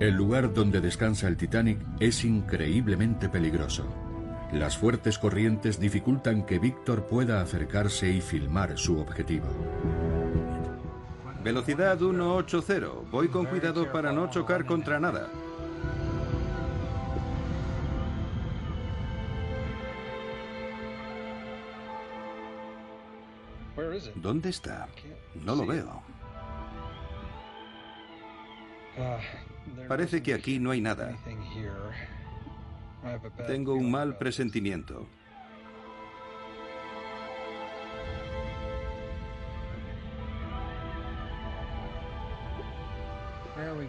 El 0.00 0.14
lugar 0.14 0.52
donde 0.52 0.80
descansa 0.80 1.28
el 1.28 1.36
Titanic 1.36 1.78
es 2.00 2.24
increíblemente 2.24 3.28
peligroso. 3.28 3.86
Las 4.52 4.76
fuertes 4.76 5.18
corrientes 5.18 5.80
dificultan 5.80 6.44
que 6.44 6.58
Víctor 6.58 7.06
pueda 7.06 7.40
acercarse 7.40 8.10
y 8.10 8.20
filmar 8.20 8.76
su 8.76 8.98
objetivo. 8.98 9.46
Velocidad 11.42 11.98
180. 11.98 12.86
Voy 13.10 13.28
con 13.28 13.46
cuidado 13.46 13.90
para 13.90 14.12
no 14.12 14.30
chocar 14.30 14.64
contra 14.64 14.98
nada. 14.98 15.28
¿Dónde 24.16 24.50
está? 24.50 24.88
No 25.34 25.54
lo 25.54 25.66
veo. 25.66 26.02
Parece 29.88 30.22
que 30.22 30.34
aquí 30.34 30.58
no 30.58 30.70
hay 30.70 30.80
nada. 30.80 31.16
Tengo 33.46 33.74
un 33.74 33.90
mal 33.90 34.16
presentimiento. 34.16 35.06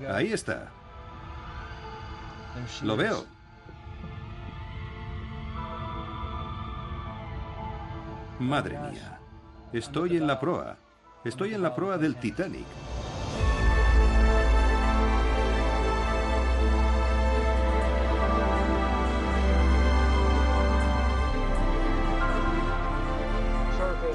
Ahí 0.10 0.34
está. 0.34 0.72
Lo 2.84 2.96
veo. 2.96 3.26
Madre 8.40 8.78
mía. 8.92 9.20
Estoy 9.76 10.16
en 10.16 10.26
la 10.26 10.40
proa. 10.40 10.78
Estoy 11.26 11.54
en 11.54 11.62
la 11.62 11.76
proa 11.76 11.98
del 11.98 12.16
Titanic. 12.16 12.66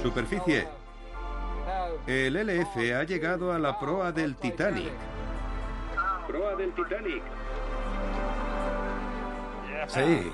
Superficie. 0.03 0.67
El 2.07 2.37
LF 2.37 2.95
ha 2.99 3.05
llegado 3.05 3.53
a 3.53 3.59
la 3.59 3.79
proa 3.79 4.13
del 4.13 4.37
Titanic. 4.37 4.95
Proa 6.27 6.57
del 6.57 6.73
Titanic. 6.73 7.23
Sí. 9.89 10.33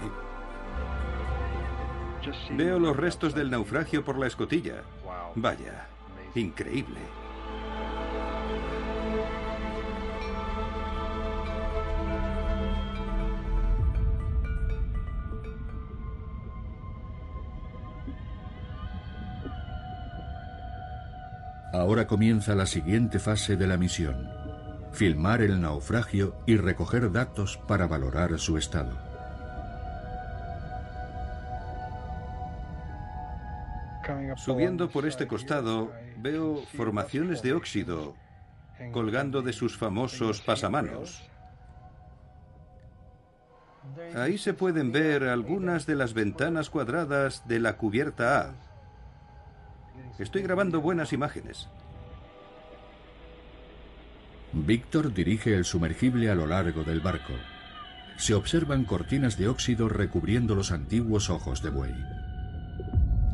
Veo 2.52 2.78
los 2.78 2.96
restos 2.96 3.34
del 3.34 3.50
naufragio 3.50 4.04
por 4.04 4.18
la 4.18 4.28
escotilla. 4.28 4.84
Vaya, 5.36 5.86
increíble. 6.34 6.98
Ahora 21.74 22.06
comienza 22.06 22.54
la 22.54 22.64
siguiente 22.64 23.18
fase 23.18 23.58
de 23.58 23.66
la 23.66 23.76
misión, 23.76 24.30
filmar 24.92 25.42
el 25.42 25.60
naufragio 25.60 26.34
y 26.46 26.56
recoger 26.56 27.12
datos 27.12 27.58
para 27.68 27.86
valorar 27.86 28.38
su 28.38 28.56
estado. 28.56 29.05
Subiendo 34.36 34.90
por 34.90 35.06
este 35.06 35.26
costado, 35.26 35.92
veo 36.18 36.62
formaciones 36.76 37.42
de 37.42 37.54
óxido 37.54 38.14
colgando 38.92 39.42
de 39.42 39.52
sus 39.52 39.76
famosos 39.76 40.42
pasamanos. 40.42 41.22
Ahí 44.14 44.36
se 44.36 44.52
pueden 44.52 44.92
ver 44.92 45.24
algunas 45.24 45.86
de 45.86 45.94
las 45.94 46.12
ventanas 46.12 46.70
cuadradas 46.70 47.46
de 47.48 47.60
la 47.60 47.76
cubierta 47.76 48.40
A. 48.40 48.54
Estoy 50.18 50.42
grabando 50.42 50.80
buenas 50.80 51.12
imágenes. 51.12 51.68
Víctor 54.52 55.12
dirige 55.12 55.54
el 55.54 55.64
sumergible 55.64 56.30
a 56.30 56.34
lo 56.34 56.46
largo 56.46 56.84
del 56.84 57.00
barco. 57.00 57.34
Se 58.16 58.34
observan 58.34 58.84
cortinas 58.84 59.38
de 59.38 59.48
óxido 59.48 59.88
recubriendo 59.88 60.54
los 60.54 60.72
antiguos 60.72 61.28
ojos 61.28 61.62
de 61.62 61.70
buey. 61.70 61.94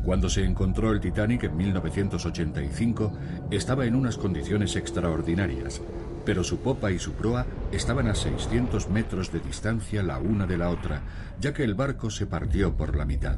Cuando 0.03 0.29
se 0.29 0.43
encontró 0.43 0.91
el 0.91 0.99
Titanic 0.99 1.43
en 1.43 1.55
1985, 1.55 3.17
estaba 3.51 3.85
en 3.85 3.95
unas 3.95 4.17
condiciones 4.17 4.75
extraordinarias, 4.75 5.81
pero 6.25 6.43
su 6.43 6.59
popa 6.59 6.91
y 6.91 6.99
su 6.99 7.13
proa 7.13 7.45
estaban 7.71 8.07
a 8.07 8.15
600 8.15 8.89
metros 8.89 9.31
de 9.31 9.39
distancia 9.39 10.03
la 10.03 10.17
una 10.17 10.45
de 10.45 10.57
la 10.57 10.69
otra, 10.69 11.01
ya 11.39 11.53
que 11.53 11.63
el 11.63 11.73
barco 11.73 12.09
se 12.09 12.25
partió 12.25 12.75
por 12.75 12.97
la 12.97 13.05
mitad. 13.05 13.37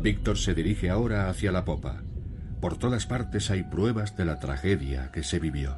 Víctor 0.00 0.38
se 0.38 0.54
dirige 0.54 0.88
ahora 0.88 1.28
hacia 1.28 1.52
la 1.52 1.66
popa. 1.66 2.02
Por 2.62 2.78
todas 2.78 3.06
partes 3.06 3.50
hay 3.50 3.64
pruebas 3.64 4.16
de 4.16 4.24
la 4.24 4.38
tragedia 4.38 5.10
que 5.12 5.22
se 5.22 5.38
vivió. 5.38 5.76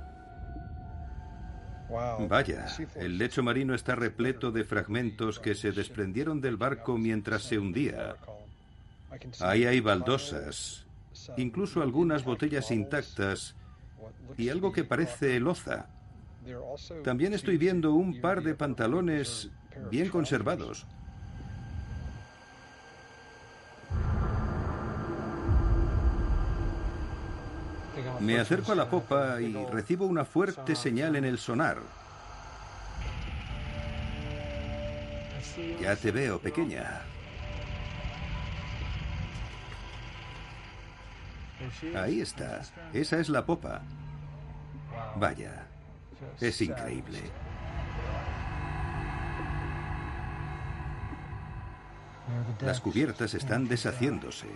Vaya, 2.29 2.67
el 2.95 3.19
lecho 3.19 3.43
marino 3.43 3.75
está 3.75 3.97
repleto 3.97 4.53
de 4.53 4.63
fragmentos 4.63 5.41
que 5.41 5.57
se 5.57 5.73
desprendieron 5.73 6.41
del 6.41 6.57
barco 6.57 6.97
mientras 6.97 7.43
se 7.43 7.59
hundía. 7.59 8.15
Ahí 9.41 9.65
hay 9.65 9.81
baldosas, 9.81 10.87
incluso 11.37 11.83
algunas 11.83 12.25
botellas 12.25 12.71
intactas 12.71 13.55
y 14.37 14.49
algo 14.49 14.73
que 14.73 14.85
parece 14.85 15.41
loza. 15.41 15.87
También 17.05 17.35
estoy 17.35 17.59
viendo 17.59 17.93
un 17.93 18.21
par 18.21 18.43
de 18.43 18.55
pantalones 18.55 19.51
bien 19.91 20.09
conservados. 20.09 20.87
Me 28.21 28.39
acerco 28.39 28.73
a 28.73 28.75
la 28.75 28.89
popa 28.89 29.41
y 29.41 29.53
recibo 29.67 30.07
una 30.07 30.25
fuerte 30.25 30.75
señal 30.77 31.17
en 31.17 31.25
el 31.25 31.39
sonar. 31.39 31.79
Ya 35.81 35.97
te 35.97 36.11
veo, 36.11 36.39
pequeña. 36.39 37.03
Ahí 41.97 42.21
está. 42.21 42.63
Esa 42.93 43.19
es 43.19 43.29
la 43.29 43.45
popa. 43.45 43.83
Vaya. 45.17 45.67
Es 46.41 46.61
increíble. 46.61 47.21
Las 52.61 52.81
cubiertas 52.81 53.35
están 53.35 53.67
deshaciéndose. 53.67 54.47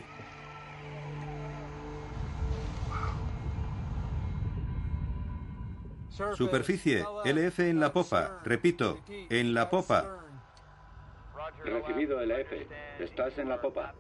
Superficie, 6.37 7.05
LF 7.25 7.59
en 7.61 7.81
la 7.81 7.93
popa. 7.93 8.41
Repito, 8.45 9.01
en 9.09 9.53
la 9.53 9.69
popa. 9.69 10.21
Recibido 11.64 12.21
LF. 12.25 12.53
Estás 13.01 13.37
en 13.38 13.49
la 13.49 13.61
popa. 13.61 13.95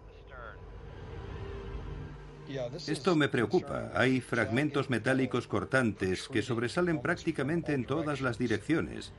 Esto 2.86 3.16
me 3.16 3.28
preocupa. 3.28 3.90
Hay 3.94 4.20
fragmentos 4.20 4.90
metálicos 4.90 5.46
cortantes 5.46 6.28
que 6.28 6.42
sobresalen 6.42 7.00
prácticamente 7.00 7.72
en 7.72 7.84
todas 7.84 8.20
las 8.20 8.38
direcciones. 8.38 9.12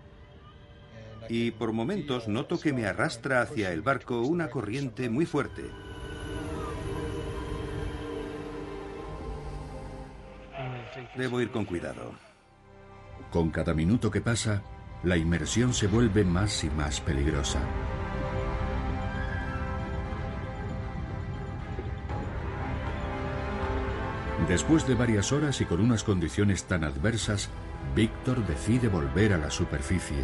Y 1.28 1.52
por 1.52 1.74
momentos 1.74 2.28
noto 2.28 2.60
que 2.60 2.74
me 2.74 2.86
arrastra 2.86 3.42
hacia 3.42 3.72
el 3.72 3.82
barco 3.82 4.22
una 4.22 4.50
corriente 4.50 5.10
muy 5.10 5.26
fuerte. 5.26 5.64
Debo 11.16 11.42
ir 11.42 11.50
con 11.52 11.66
cuidado. 11.66 12.14
Con 13.32 13.50
cada 13.50 13.74
minuto 13.74 14.12
que 14.12 14.22
pasa, 14.22 14.62
la 15.04 15.18
inmersión 15.18 15.74
se 15.74 15.88
vuelve 15.88 16.24
más 16.24 16.64
y 16.64 16.70
más 16.70 17.02
peligrosa. 17.02 17.60
Después 24.48 24.88
de 24.88 24.94
varias 24.94 25.32
horas 25.32 25.60
y 25.62 25.66
con 25.66 25.82
unas 25.82 26.04
condiciones 26.04 26.66
tan 26.66 26.84
adversas, 26.84 27.50
Víctor 27.96 28.46
decide 28.46 28.88
volver 28.88 29.34
a 29.34 29.38
la 29.38 29.50
superficie. 29.50 30.18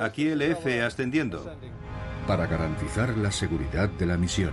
Aquí 0.00 0.28
el 0.28 0.42
F 0.42 0.82
ascendiendo. 0.82 1.52
Para 2.26 2.46
garantizar 2.46 3.16
la 3.16 3.32
seguridad 3.32 3.88
de 3.88 4.06
la 4.06 4.16
misión. 4.16 4.52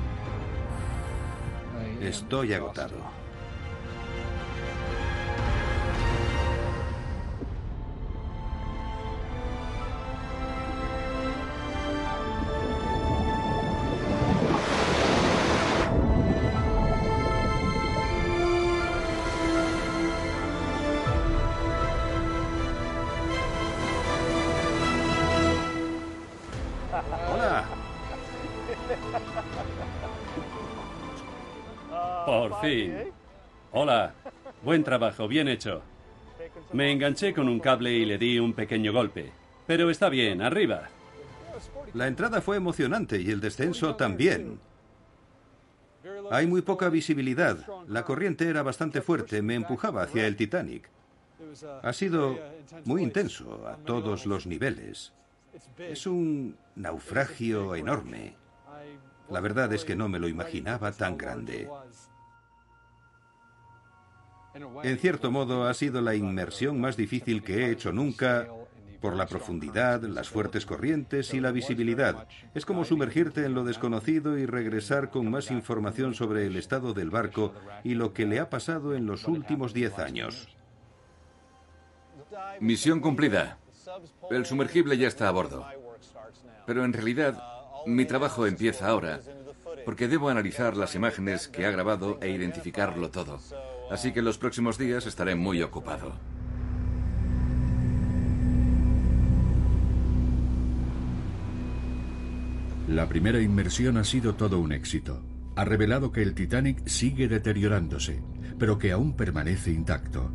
Estoy 2.01 2.53
agotado. 2.53 3.24
Buen 34.75 34.83
trabajo, 34.83 35.29
bien 35.29 35.47
hecho. 35.47 35.81
Me 36.73 36.91
enganché 36.91 37.33
con 37.33 37.47
un 37.47 37.61
cable 37.61 37.93
y 37.93 38.03
le 38.03 38.17
di 38.17 38.39
un 38.39 38.51
pequeño 38.51 38.91
golpe. 38.91 39.31
Pero 39.65 39.89
está 39.89 40.09
bien, 40.09 40.41
arriba. 40.41 40.89
La 41.93 42.07
entrada 42.07 42.41
fue 42.41 42.57
emocionante 42.57 43.21
y 43.21 43.31
el 43.31 43.39
descenso 43.39 43.95
también. 43.95 44.59
Hay 46.29 46.45
muy 46.45 46.61
poca 46.61 46.89
visibilidad. 46.89 47.57
La 47.87 48.03
corriente 48.03 48.49
era 48.49 48.63
bastante 48.63 49.01
fuerte, 49.01 49.41
me 49.41 49.55
empujaba 49.55 50.03
hacia 50.03 50.27
el 50.27 50.35
Titanic. 50.35 50.89
Ha 51.81 51.93
sido 51.93 52.37
muy 52.83 53.01
intenso 53.01 53.65
a 53.65 53.77
todos 53.77 54.25
los 54.25 54.45
niveles. 54.45 55.13
Es 55.77 56.05
un 56.05 56.57
naufragio 56.75 57.75
enorme. 57.75 58.35
La 59.29 59.39
verdad 59.39 59.71
es 59.71 59.85
que 59.85 59.95
no 59.95 60.09
me 60.09 60.19
lo 60.19 60.27
imaginaba 60.27 60.91
tan 60.91 61.17
grande. 61.17 61.69
En 64.83 64.97
cierto 64.97 65.31
modo 65.31 65.65
ha 65.65 65.73
sido 65.73 66.01
la 66.01 66.15
inmersión 66.15 66.79
más 66.79 66.95
difícil 66.95 67.43
que 67.43 67.65
he 67.65 67.71
hecho 67.71 67.91
nunca 67.91 68.47
por 69.01 69.15
la 69.15 69.27
profundidad, 69.27 70.01
las 70.03 70.29
fuertes 70.29 70.65
corrientes 70.65 71.33
y 71.33 71.39
la 71.39 71.51
visibilidad. 71.51 72.27
Es 72.53 72.65
como 72.65 72.85
sumergirte 72.85 73.45
en 73.45 73.53
lo 73.53 73.63
desconocido 73.63 74.37
y 74.37 74.45
regresar 74.45 75.09
con 75.09 75.29
más 75.29 75.51
información 75.51 76.13
sobre 76.15 76.47
el 76.47 76.55
estado 76.55 76.93
del 76.93 77.09
barco 77.09 77.53
y 77.83 77.95
lo 77.95 78.13
que 78.13 78.25
le 78.25 78.39
ha 78.39 78.49
pasado 78.49 78.95
en 78.95 79.05
los 79.05 79.27
últimos 79.27 79.73
diez 79.73 79.99
años. 79.99 80.47
Misión 82.59 83.01
cumplida. 83.01 83.57
El 84.31 84.45
sumergible 84.45 84.97
ya 84.97 85.07
está 85.07 85.27
a 85.27 85.31
bordo. 85.31 85.65
Pero 86.65 86.83
en 86.83 86.93
realidad, 86.93 87.43
mi 87.85 88.05
trabajo 88.05 88.47
empieza 88.47 88.87
ahora, 88.87 89.19
porque 89.85 90.07
debo 90.07 90.29
analizar 90.29 90.75
las 90.75 90.95
imágenes 90.95 91.47
que 91.47 91.65
ha 91.65 91.71
grabado 91.71 92.17
e 92.21 92.29
identificarlo 92.29 93.11
todo. 93.11 93.39
Así 93.89 94.11
que 94.11 94.21
los 94.21 94.37
próximos 94.37 94.77
días 94.77 95.05
estaré 95.05 95.35
muy 95.35 95.61
ocupado. 95.61 96.13
La 102.87 103.09
primera 103.09 103.41
inmersión 103.41 103.97
ha 103.97 104.03
sido 104.03 104.35
todo 104.35 104.59
un 104.59 104.71
éxito. 104.71 105.23
Ha 105.55 105.65
revelado 105.65 106.11
que 106.11 106.21
el 106.21 106.35
Titanic 106.35 106.85
sigue 106.87 107.27
deteriorándose, 107.27 108.21
pero 108.59 108.77
que 108.77 108.91
aún 108.91 109.15
permanece 109.15 109.71
intacto. 109.71 110.31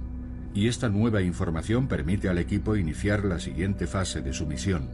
Y 0.52 0.66
esta 0.66 0.88
nueva 0.88 1.22
información 1.22 1.86
permite 1.86 2.28
al 2.28 2.38
equipo 2.38 2.74
iniciar 2.74 3.24
la 3.24 3.38
siguiente 3.38 3.86
fase 3.86 4.20
de 4.20 4.32
su 4.32 4.46
misión, 4.46 4.88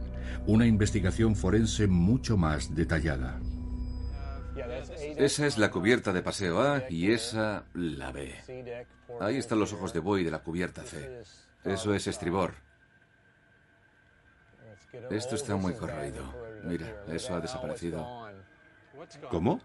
una 0.45 0.67
investigación 0.67 1.35
forense 1.35 1.87
mucho 1.87 2.37
más 2.37 2.75
detallada. 2.75 3.39
Esa 5.17 5.47
es 5.47 5.57
la 5.57 5.71
cubierta 5.71 6.13
de 6.13 6.21
paseo 6.21 6.61
A 6.61 6.83
y 6.89 7.11
esa 7.11 7.65
la 7.73 8.11
B. 8.11 8.35
Ahí 9.19 9.37
están 9.37 9.59
los 9.59 9.73
ojos 9.73 9.91
de 9.91 9.99
buey 9.99 10.23
de 10.23 10.31
la 10.31 10.39
cubierta 10.39 10.83
C. 10.83 11.23
Eso 11.63 11.93
es 11.93 12.05
estribor. 12.07 12.53
Esto 15.09 15.35
está 15.35 15.55
muy 15.55 15.73
corroído. 15.73 16.23
Mira, 16.63 17.03
eso 17.07 17.35
ha 17.35 17.39
desaparecido. 17.39 18.05
¿Cómo? 19.29 19.59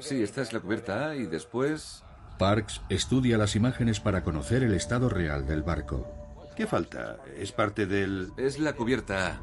Sí, 0.00 0.22
esta 0.22 0.42
es 0.42 0.52
la 0.52 0.60
cubierta 0.60 1.10
A 1.10 1.16
y 1.16 1.26
después... 1.26 2.02
Parks 2.38 2.82
estudia 2.90 3.38
las 3.38 3.56
imágenes 3.56 3.98
para 3.98 4.22
conocer 4.22 4.62
el 4.62 4.74
estado 4.74 5.08
real 5.08 5.46
del 5.46 5.62
barco. 5.62 6.06
¿Qué 6.54 6.66
falta? 6.66 7.18
¿Es 7.34 7.52
parte 7.52 7.86
del...? 7.86 8.30
Es 8.36 8.58
la 8.58 8.74
cubierta 8.74 9.28
A. 9.28 9.40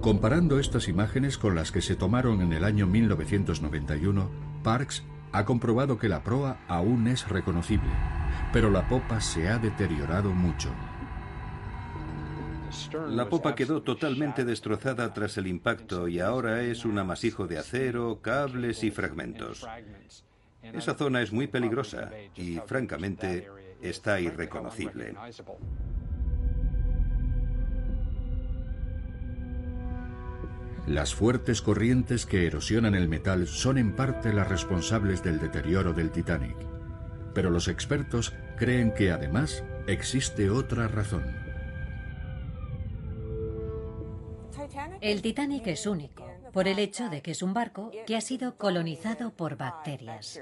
Comparando 0.00 0.60
estas 0.60 0.86
imágenes 0.86 1.38
con 1.38 1.56
las 1.56 1.72
que 1.72 1.80
se 1.80 1.96
tomaron 1.96 2.40
en 2.40 2.52
el 2.52 2.62
año 2.62 2.86
1991, 2.86 4.30
Parks 4.62 5.02
ha 5.32 5.44
comprobado 5.44 5.98
que 5.98 6.08
la 6.08 6.22
proa 6.22 6.58
aún 6.68 7.08
es 7.08 7.28
reconocible, 7.28 7.90
pero 8.52 8.70
la 8.70 8.88
popa 8.88 9.20
se 9.20 9.48
ha 9.48 9.58
deteriorado 9.58 10.30
mucho. 10.30 10.70
La 13.08 13.28
popa 13.28 13.56
quedó 13.56 13.82
totalmente 13.82 14.44
destrozada 14.44 15.12
tras 15.12 15.36
el 15.36 15.48
impacto 15.48 16.06
y 16.06 16.20
ahora 16.20 16.62
es 16.62 16.84
un 16.84 16.98
amasijo 16.98 17.48
de 17.48 17.58
acero, 17.58 18.20
cables 18.22 18.84
y 18.84 18.92
fragmentos. 18.92 19.66
Esa 20.62 20.94
zona 20.94 21.22
es 21.22 21.32
muy 21.32 21.48
peligrosa 21.48 22.10
y, 22.36 22.60
francamente, 22.66 23.48
está 23.82 24.20
irreconocible. 24.20 25.14
Las 30.88 31.14
fuertes 31.14 31.60
corrientes 31.60 32.24
que 32.24 32.46
erosionan 32.46 32.94
el 32.94 33.08
metal 33.10 33.46
son 33.46 33.76
en 33.76 33.94
parte 33.94 34.32
las 34.32 34.48
responsables 34.48 35.22
del 35.22 35.38
deterioro 35.38 35.92
del 35.92 36.10
Titanic. 36.10 36.56
Pero 37.34 37.50
los 37.50 37.68
expertos 37.68 38.32
creen 38.56 38.94
que 38.94 39.12
además 39.12 39.62
existe 39.86 40.48
otra 40.48 40.88
razón. 40.88 41.24
El 45.02 45.20
Titanic 45.20 45.66
es 45.66 45.86
único 45.86 46.26
por 46.54 46.66
el 46.66 46.78
hecho 46.78 47.10
de 47.10 47.20
que 47.20 47.32
es 47.32 47.42
un 47.42 47.52
barco 47.52 47.90
que 48.06 48.16
ha 48.16 48.22
sido 48.22 48.56
colonizado 48.56 49.30
por 49.30 49.58
bacterias. 49.58 50.40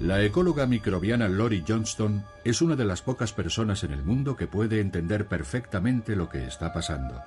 La 0.00 0.22
ecóloga 0.22 0.64
microbiana 0.64 1.28
Lori 1.28 1.62
Johnston 1.68 2.24
es 2.44 2.62
una 2.62 2.76
de 2.76 2.86
las 2.86 3.02
pocas 3.02 3.34
personas 3.34 3.84
en 3.84 3.92
el 3.92 4.02
mundo 4.02 4.36
que 4.36 4.46
puede 4.46 4.80
entender 4.80 5.28
perfectamente 5.28 6.16
lo 6.16 6.30
que 6.30 6.46
está 6.46 6.72
pasando. 6.72 7.20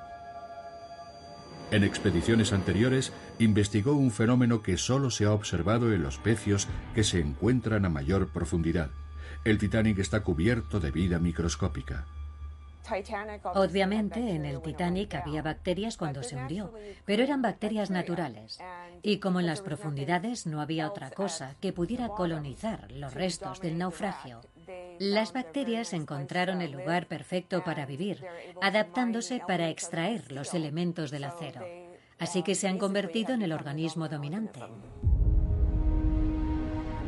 En 1.73 1.83
expediciones 1.83 2.53
anteriores 2.53 3.11
investigó 3.39 3.93
un 3.93 4.11
fenómeno 4.11 4.61
que 4.61 4.77
solo 4.77 5.09
se 5.09 5.25
ha 5.25 5.33
observado 5.33 5.91
en 5.91 6.03
los 6.03 6.19
pecios 6.19 6.67
que 6.93 7.03
se 7.03 7.19
encuentran 7.19 7.83
a 7.83 7.89
mayor 7.89 8.27
profundidad. 8.27 8.91
El 9.43 9.57
Titanic 9.57 9.97
está 9.97 10.19
cubierto 10.19 10.79
de 10.79 10.91
vida 10.91 11.17
microscópica. 11.17 12.05
Obviamente 13.55 14.19
en 14.19 14.45
el 14.45 14.61
Titanic 14.61 15.15
había 15.15 15.41
bacterias 15.41 15.97
cuando 15.97 16.21
se 16.21 16.35
hundió, 16.35 16.71
pero 17.05 17.23
eran 17.23 17.41
bacterias 17.41 17.89
naturales. 17.89 18.59
Y 19.01 19.17
como 19.17 19.39
en 19.39 19.47
las 19.47 19.61
profundidades 19.61 20.45
no 20.45 20.61
había 20.61 20.87
otra 20.87 21.09
cosa 21.09 21.55
que 21.59 21.73
pudiera 21.73 22.09
colonizar 22.09 22.91
los 22.91 23.15
restos 23.15 23.61
del 23.61 23.79
naufragio, 23.79 24.41
las 24.99 25.33
bacterias 25.33 25.93
encontraron 25.93 26.61
el 26.61 26.71
lugar 26.71 27.07
perfecto 27.07 27.63
para 27.63 27.85
vivir, 27.85 28.23
adaptándose 28.61 29.41
para 29.47 29.69
extraer 29.69 30.31
los 30.31 30.53
elementos 30.53 31.11
del 31.11 31.25
acero. 31.25 31.61
Así 32.19 32.43
que 32.43 32.55
se 32.55 32.67
han 32.67 32.77
convertido 32.77 33.33
en 33.33 33.41
el 33.41 33.51
organismo 33.51 34.07
dominante. 34.07 34.59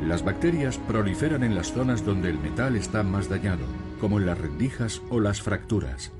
Las 0.01 0.23
bacterias 0.23 0.77
proliferan 0.77 1.43
en 1.43 1.55
las 1.55 1.71
zonas 1.71 2.03
donde 2.05 2.29
el 2.29 2.39
metal 2.39 2.75
está 2.75 3.01
más 3.03 3.29
dañado, 3.29 3.65
como 3.99 4.19
en 4.19 4.25
las 4.25 4.37
rendijas 4.37 5.01
o 5.09 5.19
las 5.19 5.41
fracturas. 5.41 6.11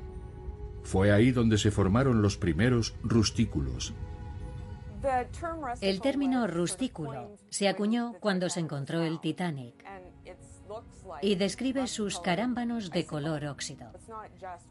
Fue 0.83 1.11
ahí 1.11 1.31
donde 1.31 1.57
se 1.57 1.71
formaron 1.71 2.21
los 2.21 2.37
primeros 2.37 2.95
rustículos. 3.03 3.93
El 5.81 6.01
término 6.01 6.47
rustículo 6.47 7.37
se 7.49 7.67
acuñó 7.67 8.15
cuando 8.19 8.49
se 8.49 8.59
encontró 8.59 9.03
el 9.03 9.19
Titanic 9.19 9.75
y 11.21 11.35
describe 11.35 11.87
sus 11.87 12.19
carámbanos 12.19 12.89
de 12.89 13.05
color 13.05 13.45
óxido. 13.45 13.91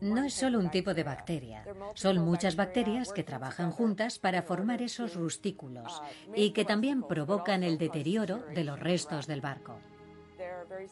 No 0.00 0.24
es 0.24 0.34
solo 0.34 0.58
un 0.58 0.70
tipo 0.70 0.94
de 0.94 1.04
bacteria, 1.04 1.64
son 1.94 2.18
muchas 2.18 2.56
bacterias 2.56 3.12
que 3.12 3.22
trabajan 3.22 3.70
juntas 3.70 4.18
para 4.18 4.42
formar 4.42 4.82
esos 4.82 5.14
rustículos 5.14 6.02
y 6.34 6.50
que 6.50 6.64
también 6.64 7.02
provocan 7.02 7.62
el 7.62 7.78
deterioro 7.78 8.44
de 8.54 8.64
los 8.64 8.78
restos 8.80 9.26
del 9.26 9.40
barco. 9.40 9.78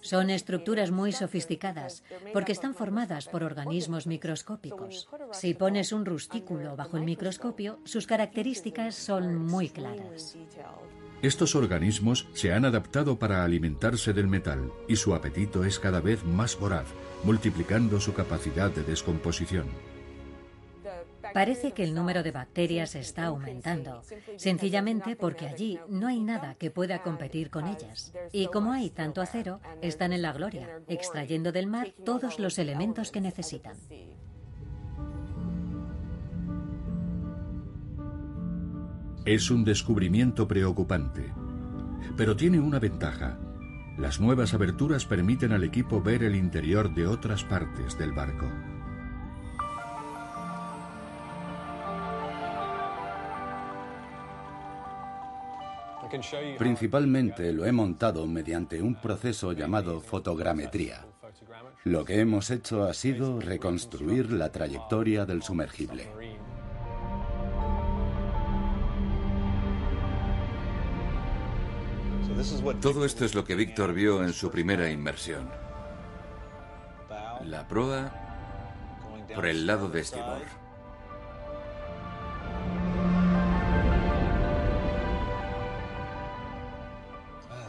Son 0.01 0.31
estructuras 0.31 0.91
muy 0.91 1.13
sofisticadas 1.13 2.03
porque 2.33 2.53
están 2.53 2.75
formadas 2.75 3.29
por 3.29 3.43
organismos 3.45 4.07
microscópicos. 4.07 5.09
Si 5.33 5.55
pones 5.55 5.93
un 5.93 6.05
rustículo 6.05 6.77
bajo 6.77 6.97
el 6.97 7.05
microscopio, 7.05 7.79
sus 7.85 8.07
características 8.07 8.95
son 8.95 9.37
muy 9.37 9.69
claras. 9.69 10.37
Estos 11.23 11.55
organismos 11.55 12.27
se 12.35 12.53
han 12.53 12.65
adaptado 12.65 13.17
para 13.17 13.45
alimentarse 13.45 14.13
del 14.13 14.27
metal 14.27 14.73
y 14.89 14.97
su 14.97 15.15
apetito 15.15 15.65
es 15.65 15.79
cada 15.79 16.01
vez 16.01 16.25
más 16.25 16.59
voraz, 16.59 16.87
multiplicando 17.23 18.01
su 18.01 18.13
capacidad 18.13 18.73
de 18.73 18.83
descomposición. 18.83 19.67
Parece 21.33 21.71
que 21.71 21.85
el 21.85 21.95
número 21.95 22.25
de 22.25 22.33
bacterias 22.33 22.97
está 22.97 23.27
aumentando, 23.27 24.03
sencillamente 24.37 25.15
porque 25.15 25.47
allí 25.47 25.79
no 25.89 26.09
hay 26.09 26.19
nada 26.19 26.57
que 26.57 26.73
pueda 26.73 27.03
competir 27.03 27.51
con 27.51 27.69
ellas. 27.69 28.13
Y 28.33 28.49
como 28.49 28.73
hay 28.73 28.91
tanto 28.91 29.21
acero, 29.23 29.61
están 29.81 30.13
en 30.13 30.23
la 30.23 30.33
gloria, 30.33 30.81
extrayendo 30.89 31.53
del 31.53 31.69
mar 31.69 31.95
todos 32.05 32.41
los 32.41 32.59
elementos 32.59 33.13
que 33.13 33.21
necesitan. 33.21 33.77
Es 39.25 39.53
un 39.53 39.63
descubrimiento 39.65 40.49
preocupante, 40.49 41.33
pero 42.17 42.35
tiene 42.35 42.59
una 42.59 42.81
ventaja. 42.81 43.39
Las 43.97 44.19
nuevas 44.19 44.53
aberturas 44.53 45.07
permiten 45.07 45.53
al 45.53 45.63
equipo 45.63 46.03
ver 46.03 46.25
el 46.25 46.35
interior 46.35 46.93
de 46.93 47.07
otras 47.07 47.45
partes 47.45 47.97
del 47.97 48.11
barco. 48.11 48.47
Principalmente 56.59 57.53
lo 57.53 57.65
he 57.65 57.71
montado 57.71 58.27
mediante 58.27 58.83
un 58.83 58.97
proceso 58.97 59.53
llamado 59.53 60.01
fotogrametría. 60.01 61.07
Lo 61.85 62.05
que 62.05 62.19
hemos 62.19 62.51
hecho 62.51 62.83
ha 62.83 62.93
sido 62.93 63.41
reconstruir 63.41 64.33
la 64.33 64.51
trayectoria 64.51 65.25
del 65.27 65.45
sumergible. 65.45 66.09
Todo 72.81 73.05
esto 73.05 73.25
es 73.25 73.35
lo 73.35 73.45
que 73.45 73.55
Víctor 73.55 73.93
vio 73.93 74.23
en 74.23 74.33
su 74.33 74.51
primera 74.51 74.91
inmersión. 74.91 75.49
La 77.45 77.67
proa 77.67 78.13
por 79.35 79.47
el 79.47 79.67
lado 79.67 79.89
de 79.89 80.01
estribor. 80.01 80.43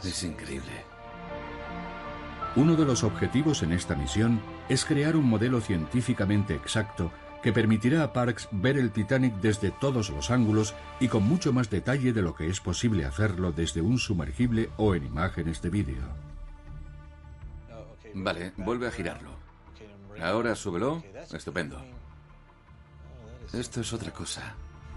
Es 0.02 0.22
increíble. 0.22 0.84
Uno 2.56 2.76
de 2.76 2.84
los 2.84 3.02
objetivos 3.02 3.62
en 3.62 3.72
esta 3.72 3.96
misión 3.96 4.40
es 4.68 4.84
crear 4.84 5.16
un 5.16 5.28
modelo 5.28 5.60
científicamente 5.60 6.54
exacto 6.54 7.10
que 7.44 7.52
permitirá 7.52 8.02
a 8.02 8.14
Parks 8.14 8.48
ver 8.52 8.78
el 8.78 8.90
Titanic 8.90 9.34
desde 9.34 9.70
todos 9.70 10.08
los 10.08 10.30
ángulos 10.30 10.74
y 10.98 11.08
con 11.08 11.24
mucho 11.24 11.52
más 11.52 11.68
detalle 11.68 12.14
de 12.14 12.22
lo 12.22 12.34
que 12.34 12.48
es 12.48 12.58
posible 12.58 13.04
hacerlo 13.04 13.52
desde 13.52 13.82
un 13.82 13.98
sumergible 13.98 14.70
o 14.78 14.94
en 14.94 15.04
imágenes 15.04 15.60
de 15.60 15.68
vídeo. 15.68 16.02
Vale, 18.14 18.54
vuelve 18.56 18.88
a 18.88 18.90
girarlo. 18.90 19.28
Ahora 20.22 20.54
súbelo. 20.54 21.04
Estupendo. 21.34 21.84
Esto 23.52 23.82
es 23.82 23.92
otra 23.92 24.10
cosa. 24.10 24.54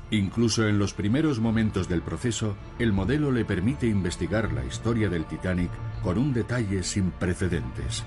Incluso 0.10 0.66
en 0.70 0.80
los 0.80 0.94
primeros 0.94 1.42
momentos 1.42 1.90
del 1.90 2.02
proceso, 2.02 2.56
el 2.80 2.94
modelo 2.94 3.30
le 3.30 3.44
permite 3.44 3.88
investigar 3.88 4.54
la 4.54 4.64
historia 4.64 5.10
del 5.10 5.26
Titanic 5.26 5.72
con 6.02 6.18
un 6.18 6.32
detalle 6.34 6.82
sin 6.84 7.12
precedentes. 7.12 8.06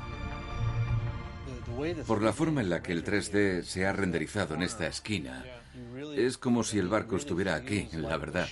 Por 2.07 2.23
la 2.23 2.33
forma 2.33 2.61
en 2.61 2.71
la 2.71 2.83
que 2.83 2.93
el 2.93 3.05
3D 3.05 3.62
se 3.62 3.87
ha 3.87 3.93
renderizado 3.93 4.55
en 4.55 4.62
esta 4.62 4.87
esquina, 4.87 5.45
es 6.16 6.37
como 6.38 6.62
si 6.62 6.79
el 6.79 6.88
barco 6.88 7.16
estuviera 7.16 7.55
aquí, 7.55 7.88
la 7.93 8.16
verdad. 8.16 8.49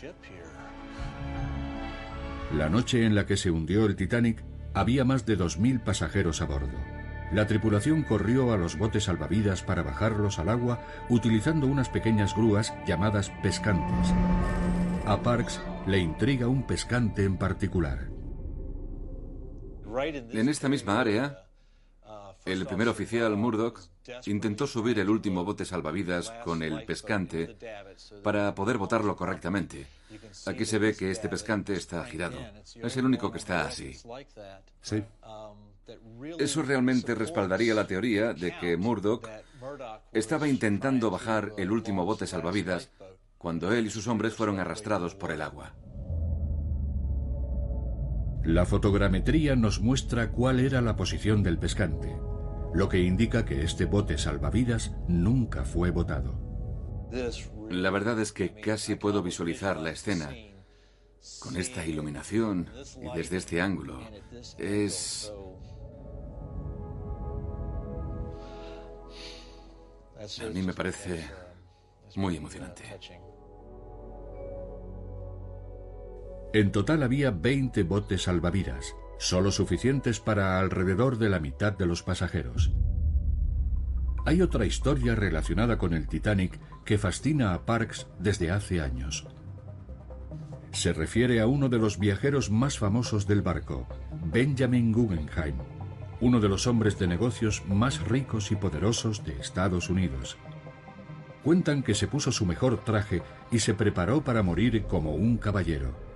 La 2.55 2.69
noche 2.69 3.05
en 3.05 3.15
la 3.15 3.27
que 3.27 3.37
se 3.37 3.51
hundió 3.51 3.85
el 3.85 3.97
Titanic, 3.97 4.43
había 4.75 5.05
más 5.05 5.27
de 5.27 5.37
2.000 5.37 5.83
pasajeros 5.83 6.41
a 6.41 6.47
bordo. 6.47 6.79
La 7.33 7.47
tripulación 7.47 8.05
corrió 8.05 8.53
a 8.53 8.57
los 8.57 8.79
botes 8.79 9.05
salvavidas 9.05 9.63
para 9.63 9.83
bajarlos 9.83 10.39
al 10.39 10.49
agua 10.49 10.81
utilizando 11.11 11.67
unas 11.67 11.91
pequeñas 11.91 12.35
grúas 12.35 12.73
llamadas 12.87 13.31
pescantes. 13.43 14.15
A 15.05 15.23
Parks 15.23 15.61
le 15.87 15.99
intriga 15.99 16.49
un 16.49 16.67
pescante 16.67 17.25
en 17.25 17.37
particular. 17.37 18.09
En 20.31 20.49
esta 20.49 20.69
misma 20.69 21.01
área, 21.01 21.48
el 22.49 22.67
primer 22.67 22.89
oficial 22.89 23.37
Murdoch 23.37 23.81
intentó 24.27 24.67
subir 24.67 24.99
el 24.99 25.11
último 25.11 25.45
bote 25.45 25.65
salvavidas 25.65 26.31
con 26.45 26.63
el 26.63 26.85
pescante 26.85 27.57
para 28.23 28.55
poder 28.55 28.79
botarlo 28.79 29.15
correctamente. 29.17 29.87
Aquí 30.47 30.65
se 30.65 30.79
ve 30.79 30.95
que 30.95 31.11
este 31.11 31.29
pescante 31.29 31.75
está 31.75 32.05
girado. 32.05 32.39
Es 32.83 32.97
el 32.97 33.05
único 33.05 33.31
que 33.31 33.39
está 33.39 33.67
así. 33.67 33.97
Sí. 34.81 35.03
Eso 36.39 36.63
realmente 36.63 37.15
respaldaría 37.15 37.75
la 37.75 37.87
teoría 37.87 38.35
de 38.35 38.57
que 38.59 38.77
Murdoch 38.77 39.29
estaba 40.13 40.49
intentando 40.49 41.11
bajar 41.11 41.53
el 41.57 41.71
último 41.71 42.05
bote 42.05 42.27
salvavidas 42.27 42.91
cuando 43.39 43.73
él 43.73 43.87
y 43.87 43.91
sus 43.91 44.07
hombres 44.09 44.35
fueron 44.35 44.59
arrastrados 44.59 45.15
por 45.15 45.31
el 45.31 45.43
agua. 45.43 45.75
La 48.45 48.65
fotogrametría 48.65 49.57
nos 49.57 49.81
muestra 49.81 50.31
cuál 50.31 50.61
era 50.61 50.81
la 50.81 50.97
posición 50.97 51.43
del 51.43 51.59
pescante, 51.59 52.17
lo 52.75 52.89
que 52.89 52.99
indica 52.99 53.45
que 53.45 53.63
este 53.63 53.85
bote 53.85 54.19
salvavidas 54.19 54.93
nunca 55.09 55.65
fue 55.65 55.91
botado. 55.91 56.39
La 57.71 57.91
verdad 57.91 58.21
es 58.21 58.33
que 58.33 58.55
casi 58.61 58.95
puedo 58.95 59.23
visualizar 59.23 59.79
la 59.79 59.91
escena 59.91 60.31
con 61.41 61.57
esta 61.57 61.85
iluminación 61.85 62.71
y 63.03 63.17
desde 63.17 63.39
este 63.39 63.61
ángulo. 63.61 64.01
Es... 64.59 65.33
A 70.19 70.49
mí 70.53 70.63
me 70.63 70.73
parece 70.73 71.25
muy 72.17 72.37
emocionante. 72.37 72.83
En 76.53 76.73
total 76.73 77.03
había 77.03 77.31
20 77.31 77.83
botes 77.85 78.23
salvavidas, 78.23 78.95
solo 79.19 79.51
suficientes 79.51 80.21
para 80.21 80.59
alrededor 80.59 81.19
de 81.19 81.29
la 81.29 81.41
mitad 81.41 81.73
de 81.77 81.87
los 81.87 82.03
pasajeros. 82.03 82.73
Hay 84.25 84.43
otra 84.43 84.67
historia 84.67 85.15
relacionada 85.15 85.79
con 85.79 85.95
el 85.95 86.07
Titanic 86.07 86.59
que 86.85 86.99
fascina 86.99 87.55
a 87.55 87.65
Parks 87.65 88.07
desde 88.19 88.51
hace 88.51 88.81
años. 88.81 89.27
Se 90.71 90.93
refiere 90.93 91.41
a 91.41 91.47
uno 91.47 91.69
de 91.69 91.79
los 91.79 91.99
viajeros 91.99 92.51
más 92.51 92.79
famosos 92.79 93.27
del 93.27 93.43
barco, 93.43 93.89
Benjamin 94.27 94.93
Guggenheim, 94.93 95.57
uno 96.21 96.41
de 96.41 96.49
los 96.49 96.67
hombres 96.67 96.99
de 96.99 97.07
negocios 97.07 97.63
más 97.67 98.07
ricos 98.07 98.53
y 98.53 98.57
poderosos 98.57 99.25
de 99.25 99.33
Estados 99.41 99.89
Unidos. 99.89 100.37
Cuentan 101.43 101.83
que 101.83 101.95
se 101.95 102.07
puso 102.07 102.31
su 102.31 102.45
mejor 102.45 102.85
traje 102.85 103.23
y 103.51 103.61
se 103.61 103.73
preparó 103.75 104.23
para 104.23 104.43
morir 104.43 104.85
como 104.85 105.15
un 105.15 105.39
caballero. 105.39 106.08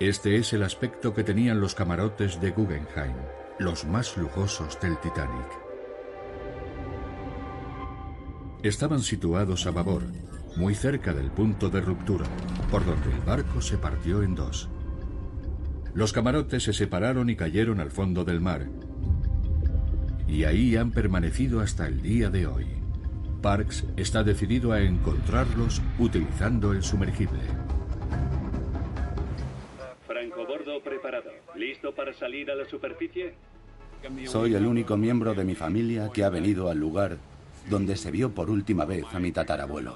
Este 0.00 0.36
es 0.36 0.54
el 0.54 0.62
aspecto 0.62 1.12
que 1.12 1.24
tenían 1.24 1.60
los 1.60 1.74
camarotes 1.74 2.40
de 2.40 2.52
Guggenheim, 2.52 3.16
los 3.58 3.84
más 3.84 4.16
lujosos 4.16 4.80
del 4.80 4.96
Titanic. 4.96 5.46
Estaban 8.62 9.00
situados 9.00 9.66
a 9.66 9.72
babor, 9.72 10.04
muy 10.56 10.74
cerca 10.74 11.12
del 11.12 11.30
punto 11.30 11.68
de 11.68 11.82
ruptura, 11.82 12.24
por 12.70 12.86
donde 12.86 13.12
el 13.12 13.20
barco 13.20 13.60
se 13.60 13.76
partió 13.76 14.22
en 14.22 14.34
dos. 14.34 14.70
Los 15.92 16.14
camarotes 16.14 16.62
se 16.62 16.72
separaron 16.72 17.28
y 17.28 17.36
cayeron 17.36 17.78
al 17.78 17.90
fondo 17.90 18.24
del 18.24 18.40
mar, 18.40 18.70
y 20.26 20.44
ahí 20.44 20.76
han 20.76 20.92
permanecido 20.92 21.60
hasta 21.60 21.86
el 21.86 22.00
día 22.00 22.30
de 22.30 22.46
hoy. 22.46 22.68
Parks 23.42 23.84
está 23.98 24.24
decidido 24.24 24.72
a 24.72 24.80
encontrarlos 24.80 25.82
utilizando 25.98 26.72
el 26.72 26.82
sumergible. 26.82 27.42
¿Listo 31.60 31.94
para 31.94 32.14
salir 32.14 32.50
a 32.50 32.54
la 32.54 32.64
superficie? 32.64 33.34
Soy 34.24 34.54
el 34.54 34.64
único 34.64 34.96
miembro 34.96 35.34
de 35.34 35.44
mi 35.44 35.54
familia 35.54 36.10
que 36.10 36.24
ha 36.24 36.30
venido 36.30 36.70
al 36.70 36.78
lugar 36.78 37.18
donde 37.68 37.98
se 37.98 38.10
vio 38.10 38.30
por 38.30 38.48
última 38.48 38.86
vez 38.86 39.04
a 39.12 39.18
mi 39.18 39.30
tatarabuelo. 39.30 39.94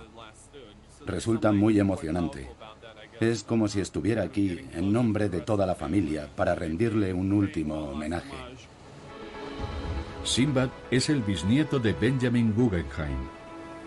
Resulta 1.07 1.53
muy 1.53 1.81
emocionante. 1.81 2.50
Es 3.18 3.44
como 3.44 3.66
si 3.66 3.81
estuviera 3.81 4.24
aquí 4.24 4.61
en 4.74 4.92
nombre 4.92 5.31
de 5.31 5.40
toda 5.40 5.64
la 5.64 5.74
familia 5.74 6.29
para 6.37 6.55
rendirle 6.55 7.14
un 7.14 7.33
último 7.33 7.77
homenaje. 7.92 8.37
Simbad 10.22 10.68
es 10.90 11.09
el 11.09 11.22
bisnieto 11.22 11.79
de 11.79 11.94
Benjamin 11.94 12.53
Guggenheim. 12.53 13.16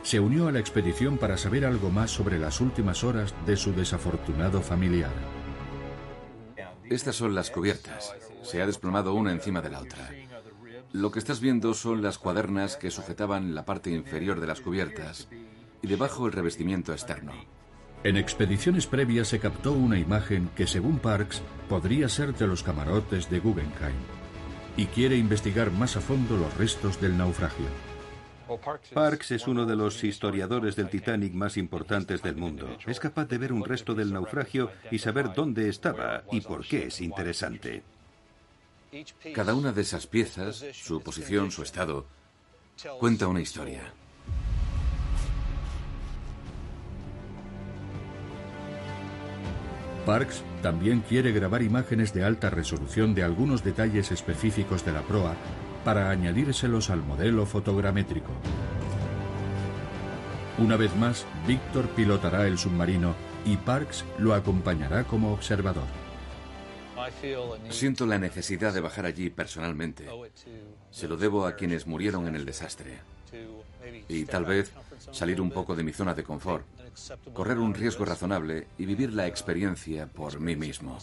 Se 0.02 0.20
unió 0.20 0.48
a 0.48 0.52
la 0.52 0.60
expedición 0.60 1.20
para 1.20 1.38
saber 1.38 1.64
algo 1.64 1.92
más 1.92 2.10
sobre 2.10 2.40
las 2.40 2.60
últimas 2.60 3.04
horas 3.04 3.36
de 3.46 3.56
su 3.56 3.72
desafortunado 3.72 4.64
familiar. 4.64 5.37
Estas 6.90 7.16
son 7.18 7.36
las 7.36 7.52
cubiertas. 7.52 8.14
Se 8.44 8.62
ha 8.62 8.66
desplomado 8.66 9.14
una 9.14 9.32
encima 9.32 9.62
de 9.62 9.70
la 9.70 9.80
otra. 9.80 10.10
Lo 10.94 11.12
que 11.12 11.20
estás 11.20 11.42
viendo 11.42 11.74
son 11.74 12.02
las 12.02 12.18
cuadernas 12.18 12.78
que 12.78 12.92
sujetaban 12.92 13.54
la 13.54 13.66
parte 13.66 13.92
inferior 13.92 14.40
de 14.40 14.48
las 14.48 14.62
cubiertas 14.62 15.28
y 15.82 15.88
debajo 15.88 16.28
el 16.28 16.32
revestimiento 16.32 16.94
externo. 16.94 17.34
En 18.04 18.16
expediciones 18.16 18.88
previas 18.88 19.28
se 19.28 19.40
captó 19.40 19.74
una 19.74 20.00
imagen 20.00 20.50
que, 20.56 20.66
según 20.66 21.00
Parks, 21.00 21.42
podría 21.68 22.08
ser 22.08 22.34
de 22.36 22.48
los 22.48 22.64
camarotes 22.64 23.30
de 23.30 23.40
Guggenheim 23.40 23.98
y 24.78 24.86
quiere 24.86 25.18
investigar 25.18 25.72
más 25.72 25.98
a 25.98 26.02
fondo 26.02 26.38
los 26.38 26.56
restos 26.56 27.02
del 27.02 27.18
naufragio. 27.18 27.66
Parks 28.94 29.32
es 29.32 29.48
uno 29.48 29.66
de 29.66 29.76
los 29.76 30.04
historiadores 30.04 30.76
del 30.76 30.90
Titanic 30.90 31.34
más 31.34 31.58
importantes 31.58 32.22
del 32.22 32.36
mundo. 32.36 32.78
Es 32.86 33.00
capaz 33.00 33.26
de 33.26 33.38
ver 33.38 33.52
un 33.52 33.66
resto 33.66 33.94
del 33.94 34.14
naufragio 34.14 34.72
y 34.90 35.00
saber 35.00 35.34
dónde 35.34 35.70
estaba 35.70 36.24
y 36.32 36.42
por 36.42 36.66
qué 36.66 36.88
es 36.88 37.02
interesante. 37.02 37.84
Cada 39.34 39.54
una 39.54 39.72
de 39.72 39.82
esas 39.82 40.08
piezas, 40.08 40.66
su 40.72 41.02
posición, 41.02 41.52
su 41.52 41.62
estado, 41.62 42.06
cuenta 43.00 43.28
una 43.28 43.42
historia. 43.42 43.94
Parks 50.06 50.42
también 50.62 51.02
quiere 51.02 51.34
grabar 51.34 51.62
imágenes 51.62 52.14
de 52.14 52.24
alta 52.24 52.50
resolución 52.50 53.14
de 53.14 53.24
algunos 53.24 53.62
detalles 53.62 54.14
específicos 54.14 54.86
de 54.86 54.94
la 54.94 55.02
proa 55.02 55.36
para 55.88 56.10
añadírselos 56.10 56.90
al 56.90 57.02
modelo 57.02 57.46
fotogramétrico. 57.46 58.34
Una 60.58 60.76
vez 60.76 60.94
más, 60.98 61.26
Víctor 61.48 61.88
pilotará 61.92 62.46
el 62.46 62.58
submarino 62.58 63.16
y 63.46 63.56
Parks 63.56 64.04
lo 64.18 64.34
acompañará 64.34 65.06
como 65.06 65.32
observador. 65.32 65.86
Siento 67.70 68.06
la 68.06 68.20
necesidad 68.20 68.74
de 68.74 68.82
bajar 68.82 69.06
allí 69.06 69.30
personalmente. 69.30 70.10
Se 70.92 71.08
lo 71.08 71.16
debo 71.16 71.46
a 71.46 71.56
quienes 71.56 71.88
murieron 71.88 72.28
en 72.28 72.36
el 72.36 72.44
desastre. 72.44 72.98
Y 74.10 74.26
tal 74.26 74.44
vez 74.44 74.74
salir 75.14 75.40
un 75.40 75.52
poco 75.52 75.74
de 75.74 75.86
mi 75.86 75.94
zona 75.94 76.14
de 76.14 76.26
confort, 76.26 76.66
correr 77.32 77.60
un 77.60 77.74
riesgo 77.74 78.04
razonable 78.04 78.68
y 78.78 78.86
vivir 78.86 79.14
la 79.14 79.26
experiencia 79.26 80.08
por 80.08 80.42
mí 80.42 80.58
mismo. 80.58 80.98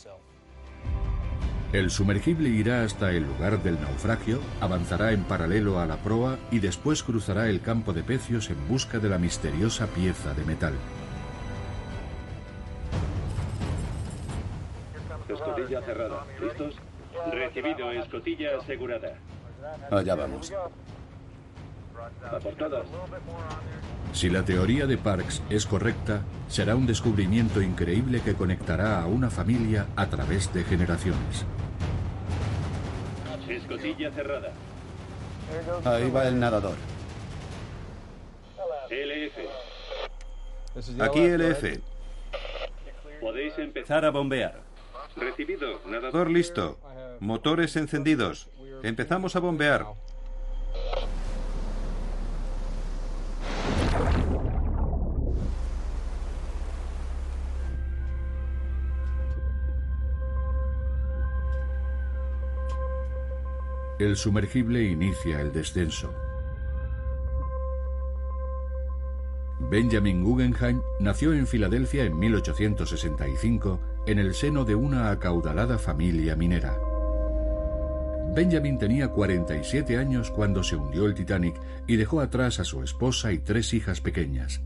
El 1.75 1.91
sumergible 1.91 2.51
irá 2.51 2.85
hasta 2.85 3.11
el 3.11 3.25
lugar 3.25 3.61
del 3.65 3.81
naufragio, 3.81 4.39
avanzará 4.61 5.11
en 5.11 5.25
paralelo 5.25 5.81
a 5.81 5.87
la 5.87 5.97
proa 5.97 6.39
y 6.53 6.61
después 6.61 7.03
cruzará 7.03 7.49
el 7.49 7.61
campo 7.63 7.93
de 7.93 8.05
pecios 8.05 8.49
en 8.51 8.69
busca 8.69 9.01
de 9.01 9.09
la 9.09 9.19
misteriosa 9.19 9.89
pieza 9.89 10.33
de 10.35 10.45
metal. 10.45 10.75
Escotilla 15.29 15.83
cerrada. 15.83 16.25
¿Listos? 16.41 16.77
Recibido, 17.33 17.91
escotilla 17.91 18.57
asegurada. 18.57 19.19
Allá 19.91 20.15
vamos. 20.15 20.53
Si 24.13 24.31
la 24.31 24.45
teoría 24.45 24.87
de 24.87 24.97
Parks 24.97 25.43
es 25.51 25.67
correcta, 25.67 26.23
será 26.49 26.77
un 26.77 26.87
descubrimiento 26.87 27.61
increíble 27.61 28.21
que 28.21 28.35
conectará 28.35 29.03
a 29.03 29.07
una 29.07 29.31
familia 29.31 29.87
a 29.97 30.07
través 30.07 30.53
de 30.55 30.65
generaciones. 30.65 31.45
Escotilla 33.49 34.11
cerrada. 34.13 34.53
Ahí 35.85 36.11
va 36.11 36.29
el 36.29 36.39
nadador. 36.39 36.77
LF. 38.91 39.39
Aquí 41.01 41.21
LF. 41.21 41.81
Podéis 43.21 43.59
empezar. 43.59 44.05
A 44.05 44.11
bombear. 44.11 44.61
Recibido. 45.17 45.81
Nadador. 45.87 45.91
Nadador 45.91 46.31
listo. 46.31 46.79
Motores 47.21 47.77
encendidos. 47.77 48.49
Empezamos 48.83 49.37
a 49.37 49.41
bombear. 49.41 49.87
El 64.05 64.17
sumergible 64.17 64.85
inicia 64.85 65.40
el 65.40 65.51
descenso. 65.51 66.12
Benjamin 69.71 70.23
Guggenheim 70.23 70.83
nació 71.01 71.33
en 71.33 71.47
Filadelfia 71.47 72.05
en 72.05 72.19
1865 72.19 73.81
en 74.07 74.19
el 74.19 74.35
seno 74.35 74.67
de 74.67 74.75
una 74.75 75.11
acaudalada 75.11 75.79
familia 75.79 76.37
minera. 76.37 76.79
Benjamin 78.35 78.77
tenía 78.77 79.09
47 79.09 79.97
años 79.97 80.31
cuando 80.31 80.62
se 80.62 80.77
hundió 80.77 81.07
el 81.07 81.14
Titanic 81.14 81.59
y 81.87 81.97
dejó 81.97 82.21
atrás 82.21 82.61
a 82.61 82.64
su 82.64 82.83
esposa 82.83 83.33
y 83.33 83.38
tres 83.38 83.73
hijas 83.73 84.03
pequeñas. 84.03 84.61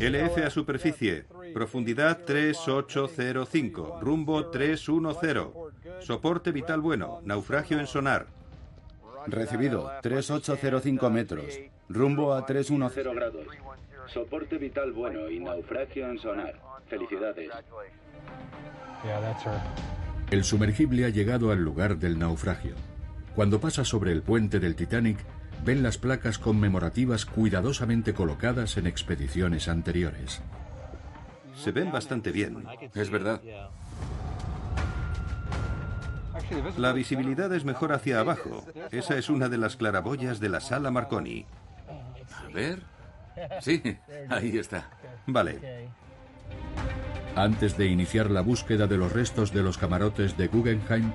LF 0.00 0.38
a 0.46 0.50
superficie, 0.50 1.26
profundidad 1.52 2.24
3805, 2.24 3.98
rumbo 4.00 4.46
310, 4.46 5.48
soporte 6.00 6.52
vital 6.52 6.80
bueno, 6.80 7.20
naufragio 7.24 7.78
en 7.78 7.86
sonar. 7.86 8.26
Recibido, 9.26 9.90
3805 10.02 11.10
metros, 11.10 11.58
rumbo 11.88 12.34
a 12.34 12.46
310 12.46 13.14
grados. 13.14 13.46
Soporte 14.06 14.58
vital 14.58 14.92
bueno 14.92 15.30
y 15.30 15.38
naufragio 15.40 16.08
en 16.10 16.18
sonar. 16.18 16.54
Felicidades. 16.88 17.50
El 20.30 20.44
sumergible 20.44 21.04
ha 21.04 21.08
llegado 21.10 21.52
al 21.52 21.62
lugar 21.62 21.98
del 21.98 22.18
naufragio. 22.18 22.74
Cuando 23.34 23.60
pasa 23.60 23.84
sobre 23.84 24.12
el 24.12 24.22
puente 24.22 24.58
del 24.58 24.74
Titanic, 24.74 25.18
ven 25.64 25.82
las 25.82 25.98
placas 25.98 26.38
conmemorativas 26.38 27.26
cuidadosamente 27.26 28.14
colocadas 28.14 28.76
en 28.76 28.86
expediciones 28.86 29.68
anteriores. 29.68 30.42
Se 31.62 31.72
ven 31.72 31.92
bastante 31.92 32.32
bien. 32.32 32.64
Es 32.94 33.10
verdad. 33.10 33.40
La 36.78 36.92
visibilidad 36.92 37.52
es 37.54 37.64
mejor 37.64 37.92
hacia 37.92 38.20
abajo. 38.20 38.64
Esa 38.90 39.16
es 39.18 39.28
una 39.28 39.48
de 39.48 39.58
las 39.58 39.76
claraboyas 39.76 40.40
de 40.40 40.48
la 40.48 40.60
sala 40.60 40.90
Marconi. 40.90 41.44
A 42.32 42.48
ver. 42.52 42.80
Sí, 43.60 43.82
ahí 44.28 44.56
está. 44.56 44.88
Vale. 45.26 45.88
Antes 47.36 47.76
de 47.76 47.86
iniciar 47.86 48.30
la 48.30 48.40
búsqueda 48.40 48.86
de 48.86 48.96
los 48.96 49.12
restos 49.12 49.52
de 49.52 49.62
los 49.62 49.78
camarotes 49.78 50.36
de 50.36 50.48
Guggenheim, 50.48 51.12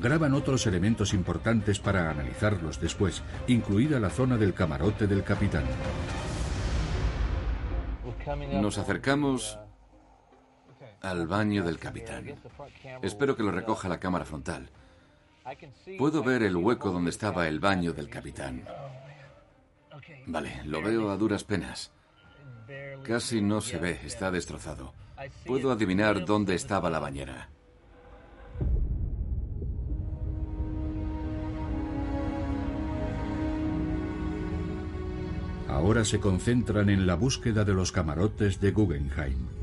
graban 0.00 0.34
otros 0.34 0.66
elementos 0.66 1.12
importantes 1.12 1.78
para 1.78 2.10
analizarlos 2.10 2.80
después, 2.80 3.22
incluida 3.46 4.00
la 4.00 4.10
zona 4.10 4.36
del 4.38 4.54
camarote 4.54 5.06
del 5.06 5.22
capitán. 5.22 5.64
Nos 8.60 8.78
acercamos 8.78 9.58
al 11.02 11.26
baño 11.26 11.64
del 11.64 11.78
capitán. 11.78 12.34
Espero 13.02 13.36
que 13.36 13.42
lo 13.42 13.50
recoja 13.50 13.88
la 13.88 13.98
cámara 13.98 14.24
frontal. 14.24 14.70
Puedo 15.98 16.22
ver 16.22 16.42
el 16.42 16.56
hueco 16.56 16.92
donde 16.92 17.10
estaba 17.10 17.48
el 17.48 17.58
baño 17.58 17.92
del 17.92 18.08
capitán. 18.08 18.64
Vale, 20.26 20.62
lo 20.64 20.80
veo 20.80 21.10
a 21.10 21.16
duras 21.16 21.44
penas. 21.44 21.92
Casi 23.02 23.40
no 23.40 23.60
se 23.60 23.78
ve, 23.78 24.00
está 24.04 24.30
destrozado. 24.30 24.94
Puedo 25.44 25.72
adivinar 25.72 26.24
dónde 26.24 26.54
estaba 26.54 26.90
la 26.90 27.00
bañera. 27.00 27.48
Ahora 35.68 36.04
se 36.04 36.20
concentran 36.20 36.90
en 36.90 37.06
la 37.06 37.14
búsqueda 37.14 37.64
de 37.64 37.72
los 37.72 37.92
camarotes 37.92 38.60
de 38.60 38.72
Guggenheim. 38.72 39.61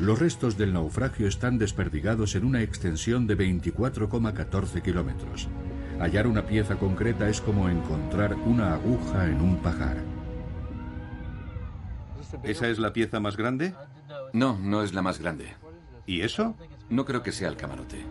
Los 0.00 0.18
restos 0.18 0.56
del 0.56 0.72
naufragio 0.72 1.28
están 1.28 1.58
desperdigados 1.58 2.34
en 2.34 2.44
una 2.44 2.62
extensión 2.62 3.26
de 3.26 3.36
24,14 3.36 4.80
kilómetros. 4.80 5.48
Hallar 5.98 6.26
una 6.26 6.46
pieza 6.46 6.76
concreta 6.76 7.28
es 7.28 7.42
como 7.42 7.68
encontrar 7.68 8.34
una 8.34 8.72
aguja 8.72 9.26
en 9.26 9.42
un 9.42 9.58
pajar. 9.58 9.98
¿Esa 12.42 12.68
es 12.68 12.78
la 12.78 12.94
pieza 12.94 13.20
más 13.20 13.36
grande? 13.36 13.74
No, 14.32 14.58
no 14.58 14.82
es 14.82 14.94
la 14.94 15.02
más 15.02 15.20
grande. 15.20 15.52
¿Y 16.06 16.22
eso? 16.22 16.56
No 16.88 17.04
creo 17.04 17.22
que 17.22 17.32
sea 17.32 17.48
el 17.48 17.56
camarote. 17.56 18.02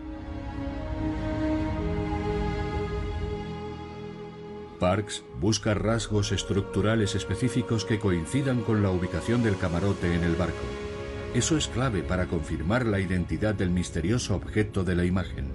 Parks 4.78 5.24
busca 5.40 5.74
rasgos 5.74 6.30
estructurales 6.30 7.16
específicos 7.16 7.84
que 7.84 7.98
coincidan 7.98 8.60
con 8.60 8.80
la 8.80 8.90
ubicación 8.90 9.42
del 9.42 9.58
camarote 9.58 10.14
en 10.14 10.22
el 10.22 10.36
barco. 10.36 10.89
Eso 11.34 11.56
es 11.56 11.68
clave 11.68 12.02
para 12.02 12.26
confirmar 12.26 12.84
la 12.84 12.98
identidad 12.98 13.54
del 13.54 13.70
misterioso 13.70 14.34
objeto 14.34 14.82
de 14.82 14.96
la 14.96 15.04
imagen. 15.04 15.52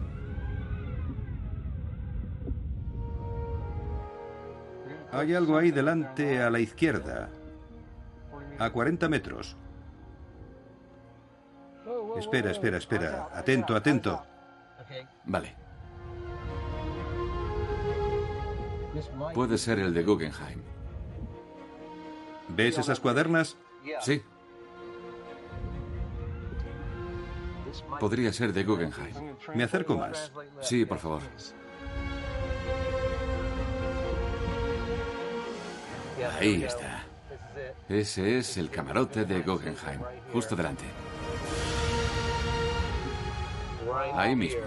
Hay 5.11 5.33
algo 5.33 5.57
ahí 5.57 5.71
delante 5.71 6.41
a 6.41 6.49
la 6.49 6.59
izquierda, 6.59 7.29
a 8.57 8.69
40 8.69 9.09
metros. 9.09 9.57
Espera, 12.17 12.51
espera, 12.51 12.77
espera. 12.77 13.29
Atento, 13.33 13.75
atento. 13.75 14.23
Vale. 15.25 15.55
Puede 19.33 19.57
ser 19.57 19.79
el 19.79 19.93
de 19.93 20.03
Guggenheim. 20.03 20.61
¿Ves 22.47 22.77
esas 22.77 23.01
cuadernas? 23.01 23.57
Sí. 23.99 24.23
Podría 27.99 28.31
ser 28.31 28.53
de 28.53 28.63
Guggenheim. 28.63 29.35
Me 29.53 29.63
acerco 29.63 29.95
más. 29.95 30.31
Sí, 30.61 30.85
por 30.85 30.99
favor. 30.99 31.21
Ahí 36.39 36.63
está. 36.63 37.03
Ese 37.87 38.39
es 38.39 38.57
el 38.57 38.69
camarote 38.69 39.25
de 39.25 39.41
Guggenheim, 39.41 40.01
justo 40.33 40.55
delante. 40.55 40.85
Ahí 44.13 44.35
mismo. 44.35 44.61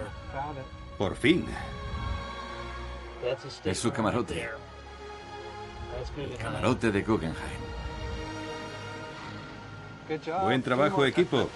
Por 0.97 1.15
fin. 1.15 1.45
Es 3.65 3.79
su 3.79 3.91
camarote. 3.91 4.49
El 6.17 6.37
camarote 6.37 6.91
de 6.91 7.01
Guggenheim. 7.03 7.69
Buen 10.43 10.63
trabajo, 10.63 11.05
equipo. 11.05 11.49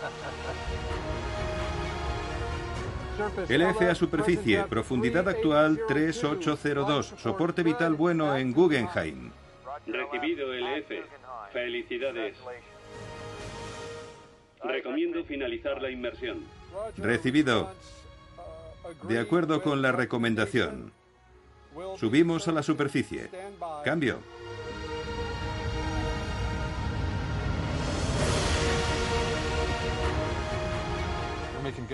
LF 3.50 3.82
a 3.90 3.96
superficie, 3.96 4.64
profundidad 4.64 5.28
actual 5.30 5.80
3802, 5.88 7.14
soporte 7.18 7.62
vital 7.62 7.94
bueno 7.94 8.36
en 8.36 8.52
Guggenheim. 8.52 9.32
Recibido 9.86 10.54
LF. 10.54 10.90
Felicidades. 11.52 12.38
Recomiendo 14.64 15.24
finalizar 15.26 15.82
la 15.82 15.92
inmersión. 15.92 16.44
Recibido. 16.98 17.72
De 19.04 19.20
acuerdo 19.20 19.62
con 19.62 19.82
la 19.82 19.92
recomendación. 19.92 20.92
Subimos 21.98 22.48
a 22.48 22.52
la 22.52 22.64
superficie. 22.64 23.30
Cambio. 23.84 24.20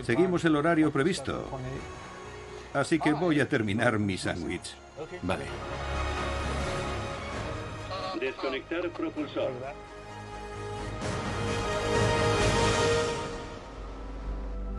Seguimos 0.03 0.45
el 0.45 0.55
horario 0.55 0.91
previsto. 0.91 1.45
Así 2.73 2.99
que 2.99 3.13
voy 3.13 3.39
a 3.39 3.49
terminar 3.49 3.97
mi 3.99 4.17
sándwich. 4.17 4.75
Vale. 5.23 5.45
Desconectar 8.19 8.89
propulsor. 8.89 9.51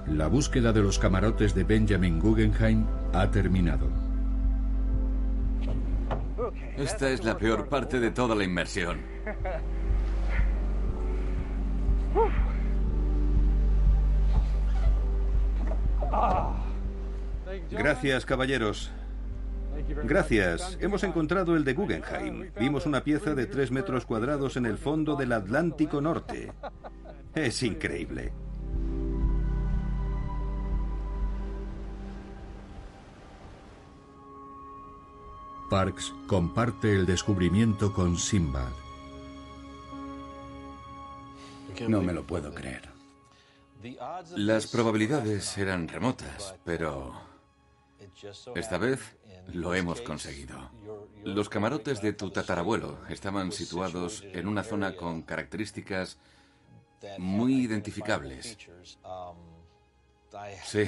La 0.09 0.27
búsqueda 0.27 0.73
de 0.73 0.83
los 0.83 0.99
camarotes 0.99 1.55
de 1.55 1.65
Benjamin 1.65 2.19
Guggenheim 2.19 2.85
ha 3.13 3.31
terminado. 3.31 3.89
Esta 6.77 7.11
es 7.11 7.25
la 7.25 7.37
peor 7.37 7.69
parte 7.69 8.01
de 8.01 8.11
toda 8.11 8.35
la 8.35 8.45
inmersión. 8.45 9.01
Gracias, 17.71 18.27
caballeros. 18.27 18.91
Gracias. 20.05 20.79
Hemos 20.81 21.03
encontrado 21.05 21.57
el 21.57 21.65
de 21.65 21.75
Guggenheim. 21.75 22.51
Vimos 22.59 22.87
una 22.87 23.03
pieza 23.03 23.35
de 23.35 23.47
tres 23.47 23.71
metros 23.71 24.05
cuadrados 24.05 24.57
en 24.57 24.67
el 24.67 24.79
fondo 24.79 25.17
del 25.17 25.33
Atlántico 25.33 26.01
Norte. 26.01 26.53
Es 27.35 27.63
increíble. 27.63 28.33
Parks 35.71 36.13
comparte 36.27 36.93
el 36.93 37.07
descubrimiento 37.07 37.93
con 37.93 38.17
Simbad. 38.17 38.73
No 41.89 42.03
me 42.03 42.13
lo 42.13 42.25
puedo 42.25 42.53
creer. 42.53 42.90
Las 44.37 44.67
probabilidades 44.67 45.57
eran 45.57 45.89
remotas, 45.89 46.55
pero 46.65 47.15
Esta 48.55 48.77
vez 48.77 49.01
lo 49.53 49.75
hemos 49.75 50.01
conseguido. 50.03 50.71
Los 51.25 51.49
camarotes 51.49 52.03
de 52.03 52.13
tu 52.13 52.31
tatarabuelo 52.31 52.99
estaban 53.09 53.53
situados 53.53 54.23
en 54.23 54.47
una 54.47 54.63
zona 54.63 54.95
con 54.97 55.23
características 55.23 56.19
muy 57.19 57.63
identificables. 57.63 58.59
Sí, 60.65 60.85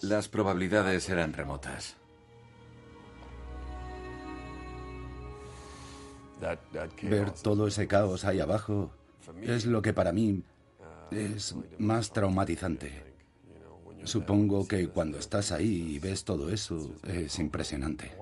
las 0.00 0.28
probabilidades 0.28 1.08
eran 1.08 1.32
remotas. 1.32 1.96
Ver 7.02 7.30
todo 7.30 7.68
ese 7.68 7.86
caos 7.86 8.24
ahí 8.24 8.40
abajo 8.40 8.90
es 9.42 9.66
lo 9.66 9.80
que 9.80 9.92
para 9.92 10.12
mí 10.12 10.42
es 11.14 11.54
más 11.78 12.12
traumatizante. 12.12 13.12
Supongo 14.04 14.66
que 14.66 14.88
cuando 14.88 15.18
estás 15.18 15.52
ahí 15.52 15.94
y 15.94 15.98
ves 15.98 16.24
todo 16.24 16.50
eso 16.50 16.96
es 17.06 17.38
impresionante. 17.38 18.12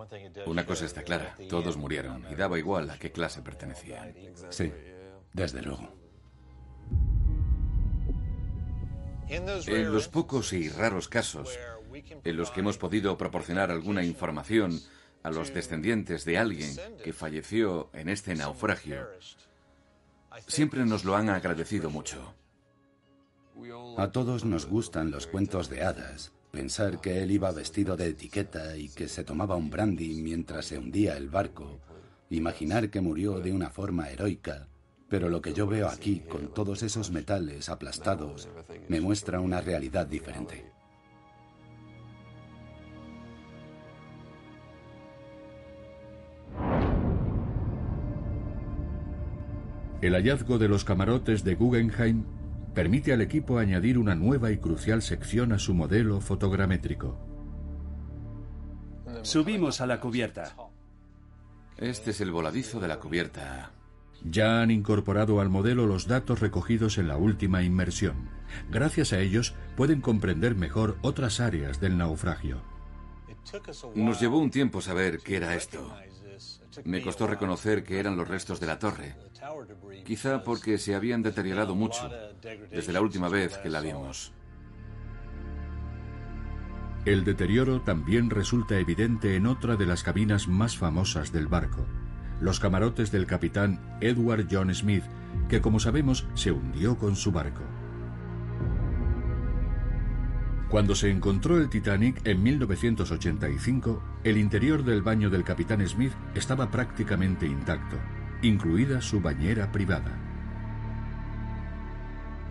Una 0.47 0.67
cosa 0.67 0.85
está 0.85 1.03
clara, 1.03 1.37
todos 1.49 1.77
murieron 1.77 2.25
y 2.31 2.35
daba 2.35 2.59
igual 2.59 2.91
a 2.91 2.99
qué 2.99 3.11
clase 3.11 3.41
pertenecían. 3.41 4.15
Sí, 4.51 4.73
desde 5.33 5.63
luego. 5.63 5.89
En 9.29 9.93
los 9.93 10.09
pocos 10.09 10.53
y 10.53 10.69
raros 10.69 11.09
casos 11.09 11.57
en 12.25 12.37
los 12.37 12.51
que 12.51 12.61
hemos 12.61 12.79
podido 12.79 13.17
proporcionar 13.17 13.71
alguna 13.71 14.05
información 14.05 14.81
a 15.23 15.31
los 15.31 15.53
descendientes 15.53 16.25
de 16.25 16.39
alguien 16.39 16.77
que 17.03 17.13
falleció 17.13 17.91
en 17.93 18.09
este 18.09 18.35
naufragio, 18.35 19.07
siempre 20.47 20.85
nos 20.85 21.05
lo 21.05 21.17
han 21.17 21.29
agradecido 21.29 21.91
mucho. 21.91 22.35
A 23.97 24.11
todos 24.13 24.45
nos 24.45 24.67
gustan 24.67 25.11
los 25.11 25.27
cuentos 25.27 25.69
de 25.69 25.83
hadas. 25.83 26.33
Pensar 26.51 27.01
que 27.01 27.23
él 27.23 27.31
iba 27.31 27.53
vestido 27.53 27.97
de 27.97 28.09
etiqueta 28.09 28.77
y 28.77 28.89
que 28.89 29.09
se 29.09 29.25
tomaba 29.25 29.57
un 29.57 29.71
brandy 29.71 30.23
mientras 30.23 30.67
se 30.67 30.79
hundía 30.79 31.17
el 31.17 31.29
barco. 31.29 31.81
Imaginar 32.31 32.91
que 32.91 33.01
murió 33.01 33.41
de 33.41 33.53
una 33.53 33.71
forma 33.71 34.09
heroica. 34.09 34.69
Pero 35.09 35.29
lo 35.29 35.43
que 35.43 35.53
yo 35.53 35.67
veo 35.67 35.89
aquí, 35.89 36.21
con 36.21 36.55
todos 36.55 36.83
esos 36.83 37.11
metales 37.11 37.69
aplastados, 37.69 38.49
me 38.89 39.01
muestra 39.01 39.41
una 39.41 39.61
realidad 39.61 40.07
diferente. 40.07 40.71
El 50.01 50.15
hallazgo 50.15 50.59
de 50.59 50.69
los 50.69 50.85
camarotes 50.85 51.45
de 51.45 51.57
Guggenheim 51.57 52.25
permite 52.75 53.13
al 53.13 53.21
equipo 53.21 53.59
añadir 53.59 53.99
una 53.99 54.15
nueva 54.15 54.51
y 54.51 54.59
crucial 54.59 55.03
sección 55.03 55.53
a 55.53 55.59
su 55.59 55.75
modelo 55.75 56.21
fotogramétrico. 56.21 57.19
Subimos 59.23 59.81
a 59.81 59.87
la 59.87 60.01
cubierta. 60.01 60.55
Este 61.77 62.11
es 62.11 62.21
el 62.21 62.31
voladizo 62.31 62.81
de 62.81 62.89
la 62.89 62.99
cubierta. 62.99 63.73
Ya 64.23 64.61
han 64.61 64.71
incorporado 64.71 65.41
al 65.41 65.49
modelo 65.49 65.87
los 65.87 66.07
datos 66.07 66.41
recogidos 66.41 66.99
en 66.99 67.09
la 67.09 67.17
última 67.17 67.63
inmersión. 67.63 68.29
Gracias 68.71 69.13
a 69.13 69.21
ellos 69.21 69.55
pueden 69.77 70.01
comprender 70.01 70.55
mejor 70.55 70.99
otras 71.03 71.41
áreas 71.41 71.81
del 71.81 71.97
naufragio. 71.97 72.63
Nos 73.95 74.21
llevó 74.21 74.39
un 74.39 74.51
tiempo 74.51 74.81
saber 74.81 75.21
qué 75.21 75.37
era 75.37 75.55
esto. 75.55 75.91
Me 76.85 77.03
costó 77.03 77.27
reconocer 77.27 77.85
que 77.85 77.99
eran 77.99 78.17
los 78.17 78.29
restos 78.29 78.61
de 78.61 78.67
la 78.67 78.79
torre, 78.79 79.17
quizá 80.05 80.43
porque 80.45 80.79
se 80.79 80.95
habían 80.95 81.23
deteriorado 81.23 81.75
mucho 81.75 82.11
desde 82.71 82.93
la 82.93 83.01
última 83.01 83.29
vez 83.29 83.59
que 83.59 83.69
la 83.69 83.81
vimos. 83.81 84.33
El 87.07 87.25
deterioro 87.25 87.81
también 87.81 88.29
resulta 88.29 88.79
evidente 88.79 89.35
en 89.35 89.47
otra 89.47 89.77
de 89.77 89.87
las 89.87 90.03
cabinas 90.03 90.49
más 90.49 90.77
famosas 90.77 91.33
del 91.33 91.47
barco, 91.47 91.87
los 92.41 92.61
camarotes 92.61 93.11
del 93.11 93.27
capitán 93.27 93.99
Edward 94.01 94.47
John 94.51 94.75
Smith, 94.75 95.05
que 95.49 95.61
como 95.61 95.81
sabemos 95.81 96.27
se 96.35 96.53
hundió 96.53 96.99
con 96.99 97.17
su 97.17 97.33
barco. 97.33 97.63
Cuando 100.71 100.95
se 100.95 101.11
encontró 101.11 101.59
el 101.59 101.69
Titanic 101.69 102.25
en 102.25 102.45
1985, 102.45 104.03
el 104.23 104.39
interior 104.39 104.85
del 104.85 105.03
baño 105.03 105.29
del 105.29 105.43
capitán 105.43 105.85
Smith 105.87 106.13
estaba 106.37 106.71
prácticamente 106.71 107.45
intacto, 107.45 107.97
incluida 108.43 109.01
su 109.01 109.21
bañera 109.21 109.73
privada. 109.73 110.17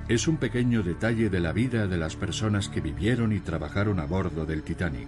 Es 0.10 0.28
un 0.28 0.36
pequeño 0.36 0.84
detalle 0.84 1.30
de 1.30 1.40
la 1.40 1.54
vida 1.54 1.88
de 1.88 1.96
las 1.96 2.18
personas 2.18 2.68
que 2.68 2.82
vivieron 2.82 3.32
y 3.32 3.40
trabajaron 3.40 4.02
a 4.02 4.06
bordo 4.06 4.46
del 4.46 4.64
Titanic. 4.64 5.08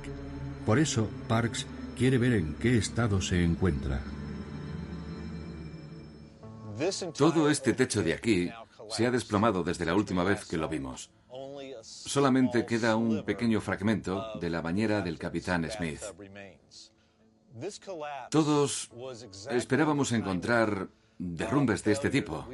Por 0.66 0.80
eso, 0.80 1.09
Parks 1.28 1.68
quiere 1.97 2.18
ver 2.18 2.32
en 2.32 2.53
qué 2.53 2.78
estado 2.78 3.20
se 3.20 3.43
encuentra. 3.43 3.99
Todo 7.18 7.49
este 7.49 7.74
techo 7.74 8.03
de 8.03 8.14
aquí 8.14 8.49
se 8.89 9.05
ha 9.05 9.12
desplomado 9.12 9.64
desde 9.64 9.86
la 9.86 9.95
última 9.95 10.24
vez 10.24 10.45
que 10.45 10.57
lo 10.57 10.70
vimos. 10.70 11.09
Solamente 11.82 12.65
queda 12.65 12.95
un 12.95 13.23
pequeño 13.23 13.61
fragmento 13.61 14.39
de 14.39 14.49
la 14.49 14.61
bañera 14.61 15.01
del 15.01 15.17
capitán 15.17 15.69
Smith. 15.69 16.01
Todos 18.29 18.89
esperábamos 19.49 20.11
encontrar 20.11 20.89
derrumbes 21.17 21.84
de 21.84 21.91
este 21.91 22.09
tipo. 22.09 22.47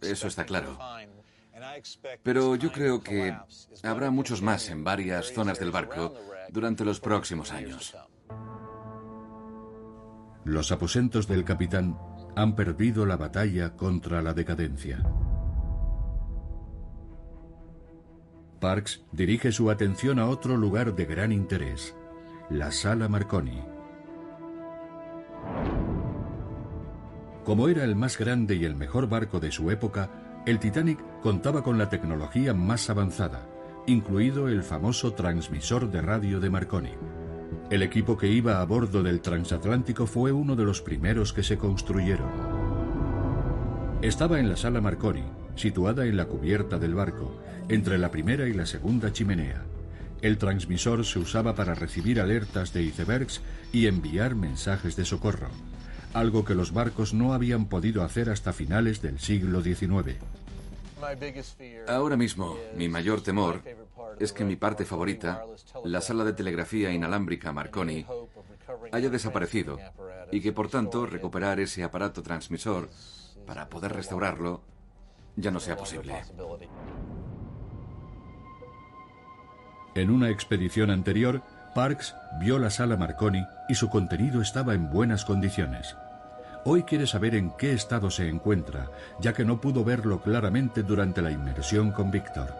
Eso 0.00 0.26
está 0.26 0.44
claro. 0.44 0.78
Pero 2.22 2.56
yo 2.56 2.72
creo 2.72 3.00
que 3.02 3.36
habrá 3.82 4.10
muchos 4.10 4.42
más 4.42 4.68
en 4.68 4.82
varias 4.82 5.32
zonas 5.32 5.58
del 5.58 5.70
barco 5.70 6.14
durante 6.50 6.84
los 6.84 7.00
próximos 7.00 7.52
años. 7.52 7.96
Los 10.44 10.72
aposentos 10.72 11.28
del 11.28 11.44
capitán 11.44 11.98
han 12.34 12.56
perdido 12.56 13.06
la 13.06 13.16
batalla 13.16 13.76
contra 13.76 14.22
la 14.22 14.34
decadencia. 14.34 15.02
Parks 18.62 19.02
dirige 19.10 19.50
su 19.50 19.72
atención 19.72 20.20
a 20.20 20.28
otro 20.28 20.56
lugar 20.56 20.94
de 20.94 21.04
gran 21.04 21.32
interés, 21.32 21.96
la 22.48 22.70
Sala 22.70 23.08
Marconi. 23.08 23.60
Como 27.44 27.68
era 27.68 27.82
el 27.82 27.96
más 27.96 28.16
grande 28.16 28.54
y 28.54 28.64
el 28.64 28.76
mejor 28.76 29.08
barco 29.08 29.40
de 29.40 29.50
su 29.50 29.68
época, 29.72 30.42
el 30.46 30.60
Titanic 30.60 31.00
contaba 31.22 31.64
con 31.64 31.76
la 31.76 31.88
tecnología 31.88 32.54
más 32.54 32.88
avanzada, 32.88 33.48
incluido 33.88 34.46
el 34.46 34.62
famoso 34.62 35.12
transmisor 35.12 35.90
de 35.90 36.00
radio 36.00 36.38
de 36.38 36.50
Marconi. 36.50 36.92
El 37.68 37.82
equipo 37.82 38.16
que 38.16 38.28
iba 38.28 38.60
a 38.60 38.64
bordo 38.64 39.02
del 39.02 39.22
transatlántico 39.22 40.06
fue 40.06 40.30
uno 40.30 40.54
de 40.54 40.64
los 40.64 40.80
primeros 40.80 41.32
que 41.32 41.42
se 41.42 41.58
construyeron. 41.58 42.30
Estaba 44.02 44.38
en 44.38 44.48
la 44.48 44.56
sala 44.56 44.80
Marconi, 44.80 45.24
situada 45.56 46.06
en 46.06 46.16
la 46.16 46.26
cubierta 46.26 46.78
del 46.78 46.94
barco, 46.94 47.38
entre 47.68 47.98
la 47.98 48.10
primera 48.10 48.48
y 48.48 48.52
la 48.52 48.66
segunda 48.66 49.12
chimenea. 49.12 49.62
El 50.20 50.38
transmisor 50.38 51.04
se 51.04 51.18
usaba 51.18 51.54
para 51.54 51.74
recibir 51.74 52.20
alertas 52.20 52.72
de 52.72 52.82
icebergs 52.82 53.40
y 53.72 53.86
enviar 53.86 54.34
mensajes 54.34 54.94
de 54.94 55.04
socorro, 55.04 55.48
algo 56.14 56.44
que 56.44 56.54
los 56.54 56.72
barcos 56.72 57.12
no 57.12 57.32
habían 57.32 57.66
podido 57.66 58.04
hacer 58.04 58.30
hasta 58.30 58.52
finales 58.52 59.02
del 59.02 59.18
siglo 59.18 59.62
XIX. 59.62 60.16
Ahora 61.88 62.16
mismo, 62.16 62.56
mi 62.76 62.88
mayor 62.88 63.22
temor 63.22 63.62
es 64.20 64.32
que 64.32 64.44
mi 64.44 64.54
parte 64.54 64.84
favorita, 64.84 65.44
la 65.84 66.00
sala 66.00 66.24
de 66.24 66.32
telegrafía 66.32 66.92
inalámbrica 66.92 67.52
Marconi, 67.52 68.06
haya 68.92 69.10
desaparecido 69.10 69.78
y 70.30 70.40
que 70.40 70.52
por 70.52 70.68
tanto 70.68 71.06
recuperar 71.06 71.58
ese 71.58 71.82
aparato 71.82 72.22
transmisor 72.22 72.88
para 73.46 73.68
poder 73.68 73.92
restaurarlo 73.92 74.62
ya 75.36 75.50
no 75.50 75.60
sea 75.60 75.76
posible. 75.76 76.14
En 79.94 80.10
una 80.10 80.30
expedición 80.30 80.90
anterior, 80.90 81.42
Parks 81.74 82.14
vio 82.40 82.58
la 82.58 82.70
sala 82.70 82.96
Marconi 82.96 83.44
y 83.68 83.74
su 83.74 83.88
contenido 83.88 84.40
estaba 84.40 84.74
en 84.74 84.90
buenas 84.90 85.24
condiciones. 85.24 85.96
Hoy 86.64 86.84
quiere 86.84 87.06
saber 87.06 87.34
en 87.34 87.50
qué 87.58 87.72
estado 87.72 88.10
se 88.10 88.28
encuentra, 88.28 88.90
ya 89.20 89.32
que 89.32 89.44
no 89.44 89.60
pudo 89.60 89.84
verlo 89.84 90.22
claramente 90.22 90.82
durante 90.82 91.20
la 91.20 91.30
inmersión 91.30 91.90
con 91.90 92.10
Víctor. 92.10 92.54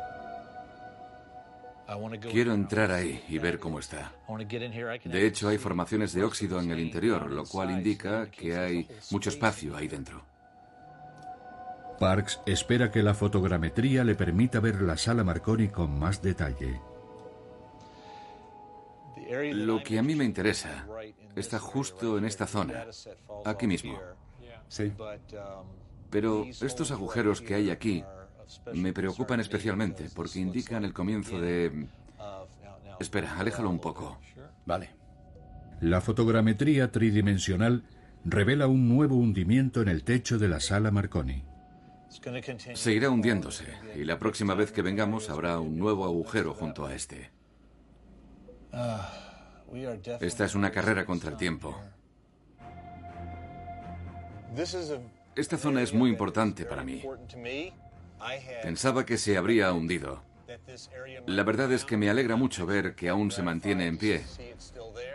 Quiero 2.30 2.54
entrar 2.54 2.90
ahí 2.90 3.22
y 3.28 3.38
ver 3.38 3.58
cómo 3.58 3.78
está. 3.78 4.12
De 5.04 5.26
hecho, 5.26 5.48
hay 5.48 5.58
formaciones 5.58 6.12
de 6.14 6.24
óxido 6.24 6.60
en 6.60 6.70
el 6.70 6.80
interior, 6.80 7.30
lo 7.30 7.44
cual 7.44 7.70
indica 7.70 8.30
que 8.30 8.56
hay 8.56 8.88
mucho 9.10 9.28
espacio 9.28 9.76
ahí 9.76 9.88
dentro. 9.88 10.31
Parks 12.02 12.40
espera 12.46 12.90
que 12.90 13.00
la 13.00 13.14
fotogrametría 13.14 14.02
le 14.02 14.16
permita 14.16 14.58
ver 14.58 14.82
la 14.82 14.96
sala 14.96 15.22
Marconi 15.22 15.68
con 15.68 15.96
más 16.00 16.20
detalle. 16.20 16.80
Lo 19.52 19.84
que 19.84 20.00
a 20.00 20.02
mí 20.02 20.16
me 20.16 20.24
interesa 20.24 20.84
está 21.36 21.60
justo 21.60 22.18
en 22.18 22.24
esta 22.24 22.48
zona, 22.48 22.86
aquí 23.44 23.68
mismo. 23.68 24.00
Sí. 24.66 24.92
Pero 26.10 26.44
estos 26.60 26.90
agujeros 26.90 27.40
que 27.40 27.54
hay 27.54 27.70
aquí 27.70 28.02
me 28.74 28.92
preocupan 28.92 29.38
especialmente 29.38 30.08
porque 30.12 30.40
indican 30.40 30.84
el 30.84 30.92
comienzo 30.92 31.40
de... 31.40 31.86
Espera, 32.98 33.38
aléjalo 33.38 33.70
un 33.70 33.78
poco. 33.78 34.18
Vale. 34.66 34.90
La 35.80 36.00
fotogrametría 36.00 36.90
tridimensional 36.90 37.84
revela 38.24 38.66
un 38.66 38.88
nuevo 38.88 39.14
hundimiento 39.14 39.82
en 39.82 39.88
el 39.88 40.02
techo 40.02 40.40
de 40.40 40.48
la 40.48 40.58
sala 40.58 40.90
Marconi. 40.90 41.51
Seguirá 42.74 43.10
hundiéndose 43.10 43.66
y 43.94 44.04
la 44.04 44.18
próxima 44.18 44.54
vez 44.54 44.72
que 44.72 44.82
vengamos 44.82 45.30
habrá 45.30 45.58
un 45.58 45.78
nuevo 45.78 46.04
agujero 46.04 46.54
junto 46.54 46.86
a 46.86 46.94
este. 46.94 47.30
Esta 50.20 50.44
es 50.44 50.54
una 50.54 50.70
carrera 50.70 51.04
contra 51.06 51.30
el 51.30 51.36
tiempo. 51.36 51.78
Esta 55.34 55.56
zona 55.56 55.82
es 55.82 55.94
muy 55.94 56.10
importante 56.10 56.66
para 56.66 56.84
mí. 56.84 57.02
Pensaba 58.62 59.06
que 59.06 59.16
se 59.16 59.36
habría 59.36 59.72
hundido. 59.72 60.22
La 61.26 61.44
verdad 61.44 61.72
es 61.72 61.84
que 61.84 61.96
me 61.96 62.10
alegra 62.10 62.36
mucho 62.36 62.66
ver 62.66 62.94
que 62.94 63.08
aún 63.08 63.30
se 63.30 63.42
mantiene 63.42 63.86
en 63.86 63.96
pie, 63.96 64.24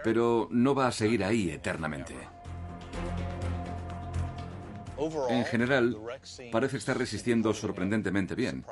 pero 0.04 0.48
no 0.52 0.74
va 0.74 0.88
a 0.88 0.91
seguir 0.91 1.24
ahí 1.24 1.52
eternamente. 1.52 2.16
En 5.30 5.45
general, 5.45 5.98
parece 6.52 6.78
estar 6.78 6.98
resistiendo 6.98 7.54
sorprendentemente 7.54 8.36
bien. 8.36 8.66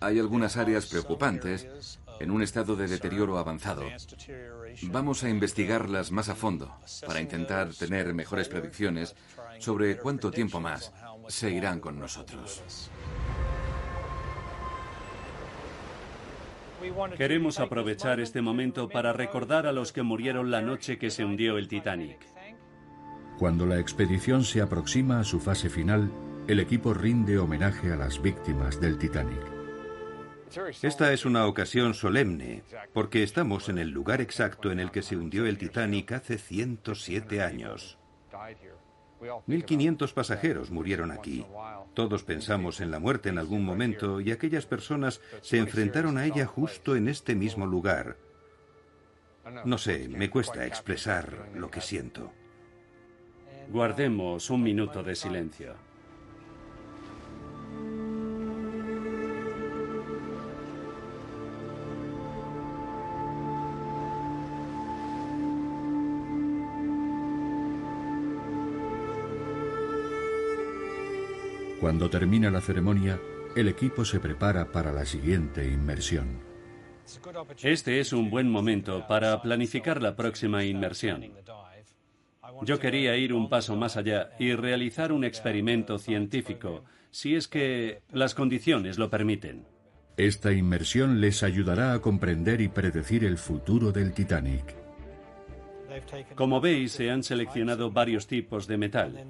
Hay 0.00 0.18
algunas 0.18 0.56
áreas 0.56 0.86
preocupantes 0.86 1.98
en 2.20 2.30
un 2.30 2.42
estado 2.42 2.74
de 2.76 2.88
deterioro 2.88 3.38
avanzado. 3.38 3.84
Vamos 4.84 5.22
a 5.24 5.28
investigarlas 5.28 6.10
más 6.10 6.28
a 6.28 6.34
fondo 6.34 6.74
para 7.06 7.20
intentar 7.20 7.74
tener 7.74 8.12
mejores 8.14 8.48
predicciones 8.48 9.14
sobre 9.58 9.96
cuánto 9.98 10.30
tiempo 10.30 10.60
más 10.60 10.92
se 11.28 11.50
irán 11.50 11.80
con 11.80 11.98
nosotros. 11.98 12.62
Queremos 17.16 17.60
aprovechar 17.60 18.20
este 18.20 18.40
momento 18.40 18.88
para 18.88 19.12
recordar 19.12 19.66
a 19.66 19.72
los 19.72 19.92
que 19.92 20.02
murieron 20.02 20.50
la 20.50 20.62
noche 20.62 20.98
que 20.98 21.10
se 21.10 21.24
hundió 21.24 21.58
el 21.58 21.68
Titanic. 21.68 22.18
Cuando 23.40 23.64
la 23.64 23.78
expedición 23.78 24.44
se 24.44 24.60
aproxima 24.60 25.18
a 25.18 25.24
su 25.24 25.40
fase 25.40 25.70
final, 25.70 26.12
el 26.46 26.60
equipo 26.60 26.92
rinde 26.92 27.38
homenaje 27.38 27.90
a 27.90 27.96
las 27.96 28.20
víctimas 28.20 28.78
del 28.82 28.98
Titanic. 28.98 29.40
Esta 30.82 31.14
es 31.14 31.24
una 31.24 31.46
ocasión 31.46 31.94
solemne, 31.94 32.62
porque 32.92 33.22
estamos 33.22 33.70
en 33.70 33.78
el 33.78 33.88
lugar 33.88 34.20
exacto 34.20 34.70
en 34.70 34.78
el 34.78 34.90
que 34.90 35.00
se 35.00 35.16
hundió 35.16 35.46
el 35.46 35.56
Titanic 35.56 36.12
hace 36.12 36.36
107 36.36 37.40
años. 37.40 37.96
1.500 39.22 40.12
pasajeros 40.12 40.70
murieron 40.70 41.10
aquí. 41.10 41.46
Todos 41.94 42.24
pensamos 42.24 42.82
en 42.82 42.90
la 42.90 42.98
muerte 42.98 43.30
en 43.30 43.38
algún 43.38 43.64
momento 43.64 44.20
y 44.20 44.32
aquellas 44.32 44.66
personas 44.66 45.22
se 45.40 45.56
enfrentaron 45.56 46.18
a 46.18 46.26
ella 46.26 46.44
justo 46.44 46.94
en 46.94 47.08
este 47.08 47.34
mismo 47.34 47.64
lugar. 47.64 48.18
No 49.64 49.78
sé, 49.78 50.10
me 50.10 50.28
cuesta 50.28 50.66
expresar 50.66 51.48
lo 51.54 51.70
que 51.70 51.80
siento. 51.80 52.34
Guardemos 53.72 54.50
un 54.50 54.64
minuto 54.64 55.00
de 55.00 55.14
silencio. 55.14 55.74
Cuando 71.80 72.10
termina 72.10 72.50
la 72.50 72.60
ceremonia, 72.60 73.20
el 73.54 73.68
equipo 73.68 74.04
se 74.04 74.18
prepara 74.18 74.72
para 74.72 74.90
la 74.90 75.04
siguiente 75.04 75.64
inmersión. 75.64 76.40
Este 77.62 78.00
es 78.00 78.12
un 78.12 78.30
buen 78.30 78.50
momento 78.50 79.06
para 79.06 79.40
planificar 79.40 80.02
la 80.02 80.16
próxima 80.16 80.64
inmersión. 80.64 81.30
Yo 82.62 82.78
quería 82.78 83.16
ir 83.16 83.32
un 83.32 83.48
paso 83.48 83.76
más 83.76 83.96
allá 83.96 84.30
y 84.38 84.54
realizar 84.54 85.12
un 85.12 85.24
experimento 85.24 85.98
científico, 85.98 86.84
si 87.10 87.34
es 87.34 87.48
que 87.48 88.02
las 88.12 88.34
condiciones 88.34 88.98
lo 88.98 89.10
permiten. 89.10 89.64
Esta 90.16 90.52
inmersión 90.52 91.20
les 91.20 91.42
ayudará 91.42 91.94
a 91.94 92.00
comprender 92.00 92.60
y 92.60 92.68
predecir 92.68 93.24
el 93.24 93.38
futuro 93.38 93.92
del 93.92 94.12
Titanic. 94.12 94.80
Como 96.34 96.60
veis, 96.60 96.92
se 96.92 97.10
han 97.10 97.22
seleccionado 97.22 97.90
varios 97.90 98.26
tipos 98.26 98.66
de 98.66 98.76
metal 98.76 99.26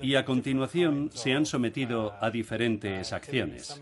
y 0.00 0.14
a 0.14 0.24
continuación 0.24 1.10
se 1.12 1.32
han 1.32 1.46
sometido 1.46 2.14
a 2.20 2.30
diferentes 2.30 3.12
acciones. 3.12 3.80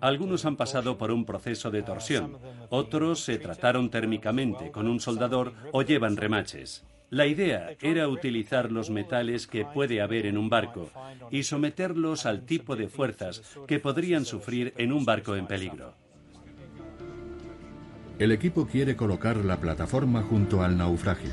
Algunos 0.00 0.44
han 0.44 0.56
pasado 0.56 0.96
por 0.96 1.10
un 1.10 1.24
proceso 1.24 1.70
de 1.70 1.82
torsión, 1.82 2.38
otros 2.70 3.20
se 3.20 3.38
trataron 3.38 3.90
térmicamente 3.90 4.70
con 4.70 4.88
un 4.88 5.00
soldador 5.00 5.52
o 5.72 5.82
llevan 5.82 6.16
remaches. 6.16 6.84
La 7.12 7.26
idea 7.26 7.76
era 7.82 8.08
utilizar 8.08 8.72
los 8.72 8.88
metales 8.88 9.46
que 9.46 9.66
puede 9.66 10.00
haber 10.00 10.24
en 10.24 10.38
un 10.38 10.48
barco 10.48 10.88
y 11.30 11.42
someterlos 11.42 12.24
al 12.24 12.46
tipo 12.46 12.74
de 12.74 12.88
fuerzas 12.88 13.42
que 13.68 13.78
podrían 13.78 14.24
sufrir 14.24 14.72
en 14.78 14.94
un 14.94 15.04
barco 15.04 15.36
en 15.36 15.46
peligro. 15.46 15.92
El 18.18 18.32
equipo 18.32 18.66
quiere 18.66 18.96
colocar 18.96 19.36
la 19.44 19.60
plataforma 19.60 20.22
junto 20.22 20.62
al 20.62 20.78
naufragio. 20.78 21.32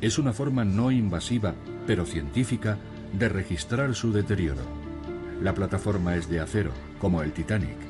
Es 0.00 0.18
una 0.18 0.32
forma 0.32 0.64
no 0.64 0.90
invasiva, 0.90 1.54
pero 1.86 2.04
científica, 2.04 2.76
de 3.12 3.28
registrar 3.28 3.94
su 3.94 4.12
deterioro. 4.12 4.62
La 5.40 5.54
plataforma 5.54 6.16
es 6.16 6.28
de 6.28 6.40
acero, 6.40 6.72
como 6.98 7.22
el 7.22 7.32
Titanic. 7.32 7.87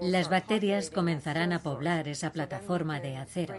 Las 0.00 0.28
bacterias 0.28 0.90
comenzarán 0.90 1.52
a 1.52 1.60
poblar 1.60 2.08
esa 2.08 2.32
plataforma 2.32 3.00
de 3.00 3.16
acero, 3.16 3.54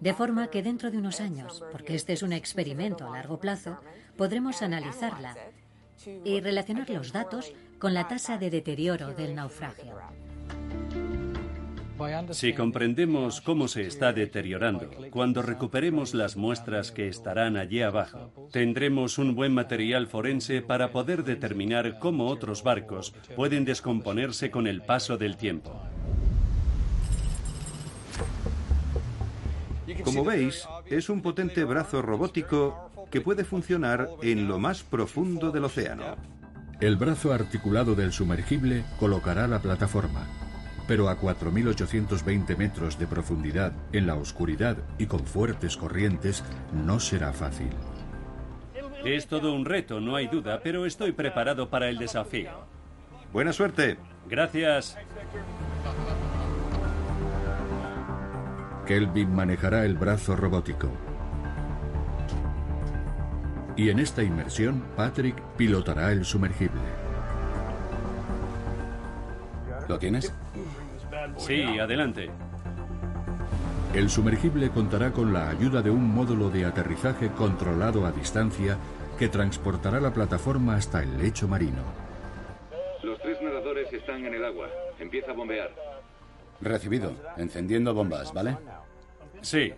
de 0.00 0.14
forma 0.14 0.48
que 0.48 0.62
dentro 0.62 0.90
de 0.90 0.98
unos 0.98 1.20
años, 1.20 1.62
porque 1.72 1.94
este 1.94 2.12
es 2.12 2.22
un 2.22 2.32
experimento 2.32 3.06
a 3.06 3.10
largo 3.16 3.38
plazo, 3.38 3.78
podremos 4.16 4.62
analizarla 4.62 5.36
y 6.24 6.40
relacionar 6.40 6.90
los 6.90 7.12
datos 7.12 7.52
con 7.78 7.94
la 7.94 8.08
tasa 8.08 8.38
de 8.38 8.50
deterioro 8.50 9.12
del 9.14 9.34
naufragio. 9.34 9.98
Si 12.32 12.52
comprendemos 12.52 13.40
cómo 13.40 13.68
se 13.68 13.86
está 13.86 14.12
deteriorando, 14.12 14.90
cuando 15.10 15.42
recuperemos 15.42 16.12
las 16.12 16.36
muestras 16.36 16.90
que 16.90 17.08
estarán 17.08 17.56
allí 17.56 17.82
abajo, 17.82 18.32
tendremos 18.50 19.18
un 19.18 19.36
buen 19.36 19.54
material 19.54 20.08
forense 20.08 20.60
para 20.60 20.90
poder 20.90 21.22
determinar 21.22 21.98
cómo 22.00 22.26
otros 22.26 22.64
barcos 22.64 23.14
pueden 23.36 23.64
descomponerse 23.64 24.50
con 24.50 24.66
el 24.66 24.82
paso 24.82 25.16
del 25.16 25.36
tiempo. 25.36 25.80
Como 30.02 30.24
veis, 30.24 30.66
es 30.86 31.08
un 31.08 31.22
potente 31.22 31.62
brazo 31.62 32.02
robótico 32.02 32.90
que 33.10 33.20
puede 33.20 33.44
funcionar 33.44 34.08
en 34.22 34.48
lo 34.48 34.58
más 34.58 34.82
profundo 34.82 35.52
del 35.52 35.64
océano. 35.64 36.16
El 36.80 36.96
brazo 36.96 37.32
articulado 37.32 37.94
del 37.94 38.12
sumergible 38.12 38.84
colocará 38.98 39.46
la 39.46 39.60
plataforma 39.62 40.26
pero 40.86 41.08
a 41.08 41.18
4.820 41.18 42.56
metros 42.56 42.98
de 42.98 43.06
profundidad, 43.06 43.72
en 43.92 44.06
la 44.06 44.14
oscuridad 44.14 44.76
y 44.98 45.06
con 45.06 45.20
fuertes 45.20 45.76
corrientes, 45.76 46.44
no 46.72 47.00
será 47.00 47.32
fácil. 47.32 47.70
Es 49.04 49.26
todo 49.26 49.52
un 49.52 49.64
reto, 49.64 50.00
no 50.00 50.16
hay 50.16 50.28
duda, 50.28 50.60
pero 50.62 50.86
estoy 50.86 51.12
preparado 51.12 51.68
para 51.68 51.88
el 51.88 51.98
desafío. 51.98 52.50
Buena 53.32 53.52
suerte. 53.52 53.98
Gracias. 54.26 54.96
Kelvin 58.86 59.34
manejará 59.34 59.84
el 59.84 59.96
brazo 59.96 60.36
robótico. 60.36 60.90
Y 63.76 63.90
en 63.90 63.98
esta 63.98 64.22
inmersión, 64.22 64.84
Patrick 64.96 65.40
pilotará 65.56 66.12
el 66.12 66.24
sumergible. 66.24 67.03
¿Lo 69.88 69.98
tienes? 69.98 70.32
Sí, 71.38 71.62
adelante. 71.78 72.30
El 73.94 74.10
sumergible 74.10 74.70
contará 74.70 75.12
con 75.12 75.32
la 75.32 75.48
ayuda 75.48 75.80
de 75.80 75.90
un 75.90 76.12
módulo 76.12 76.50
de 76.50 76.64
aterrizaje 76.64 77.28
controlado 77.28 78.06
a 78.06 78.12
distancia 78.12 78.76
que 79.18 79.28
transportará 79.28 80.00
la 80.00 80.12
plataforma 80.12 80.74
hasta 80.74 81.02
el 81.02 81.16
lecho 81.16 81.46
marino. 81.46 81.82
Los 83.02 83.20
tres 83.20 83.40
nadadores 83.40 83.92
están 83.92 84.24
en 84.24 84.34
el 84.34 84.44
agua. 84.44 84.66
Empieza 84.98 85.30
a 85.30 85.34
bombear. 85.34 85.70
Recibido. 86.60 87.12
Encendiendo 87.36 87.94
bombas, 87.94 88.32
¿vale? 88.32 88.56
Sí. 89.42 89.72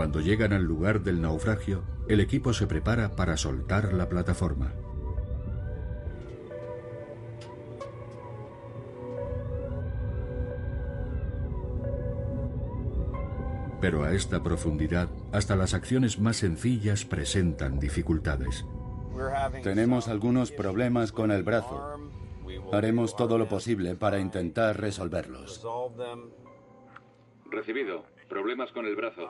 Cuando 0.00 0.22
llegan 0.22 0.54
al 0.54 0.62
lugar 0.64 1.02
del 1.02 1.20
naufragio, 1.20 1.82
el 2.08 2.20
equipo 2.20 2.54
se 2.54 2.66
prepara 2.66 3.16
para 3.16 3.36
soltar 3.36 3.92
la 3.92 4.08
plataforma. 4.08 4.72
Pero 13.82 14.02
a 14.02 14.14
esta 14.14 14.42
profundidad, 14.42 15.10
hasta 15.32 15.54
las 15.54 15.74
acciones 15.74 16.18
más 16.18 16.38
sencillas 16.38 17.04
presentan 17.04 17.78
dificultades. 17.78 18.64
Tenemos 19.62 20.08
algunos 20.08 20.50
problemas 20.50 21.12
con 21.12 21.30
el 21.30 21.42
brazo. 21.42 21.98
Haremos 22.72 23.16
todo 23.16 23.36
lo 23.36 23.50
posible 23.50 23.96
para 23.96 24.18
intentar 24.18 24.80
resolverlos. 24.80 25.62
Recibido. 27.50 28.06
Problemas 28.30 28.72
con 28.72 28.86
el 28.86 28.96
brazo. 28.96 29.28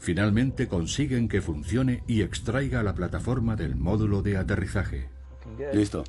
Finalmente 0.00 0.66
consiguen 0.66 1.28
que 1.28 1.42
funcione 1.42 2.02
y 2.06 2.22
extraiga 2.22 2.82
la 2.82 2.94
plataforma 2.94 3.54
del 3.54 3.76
módulo 3.76 4.22
de 4.22 4.38
aterrizaje. 4.38 5.10
Listo. 5.74 6.04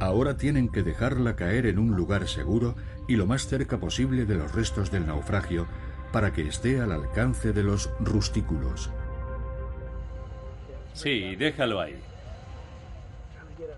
Ahora 0.00 0.38
tienen 0.38 0.70
que 0.70 0.82
dejarla 0.82 1.36
caer 1.36 1.66
en 1.66 1.78
un 1.78 1.94
lugar 1.94 2.26
seguro 2.26 2.74
y 3.06 3.16
lo 3.16 3.26
más 3.26 3.46
cerca 3.46 3.78
posible 3.78 4.24
de 4.24 4.34
los 4.34 4.54
restos 4.54 4.90
del 4.90 5.06
naufragio 5.06 5.66
para 6.10 6.32
que 6.32 6.48
esté 6.48 6.80
al 6.80 6.90
alcance 6.90 7.52
de 7.52 7.62
los 7.62 7.90
rustículos. 8.00 8.90
Sí, 10.94 11.36
déjalo 11.36 11.80
ahí. 11.80 12.00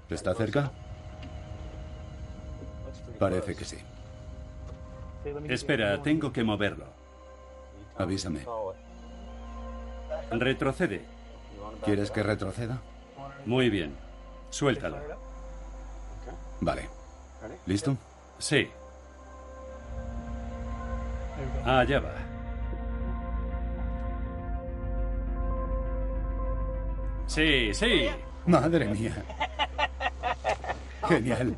¿Está 0.09 0.33
cerca? 0.37 0.70
Parece 3.18 3.57
que 3.57 3.64
sí. 3.64 3.79
Espera, 5.49 6.01
tengo 6.03 6.33
que 6.33 6.45
moverlo. 6.45 7.02
Avísame. 7.99 8.45
Retrocede. 10.30 11.05
¿Quieres 11.84 12.11
que 12.11 12.22
retroceda? 12.22 12.80
Muy 13.45 13.70
bien. 13.70 13.95
Suéltalo. 14.51 14.99
Vale. 16.61 16.88
¿Listo? 17.66 17.97
Sí. 18.38 18.68
Allá 21.64 22.01
va. 22.01 22.12
Sí, 27.26 27.72
sí. 27.72 28.09
Madre 28.47 28.86
mía. 28.86 29.24
Genial. 31.09 31.57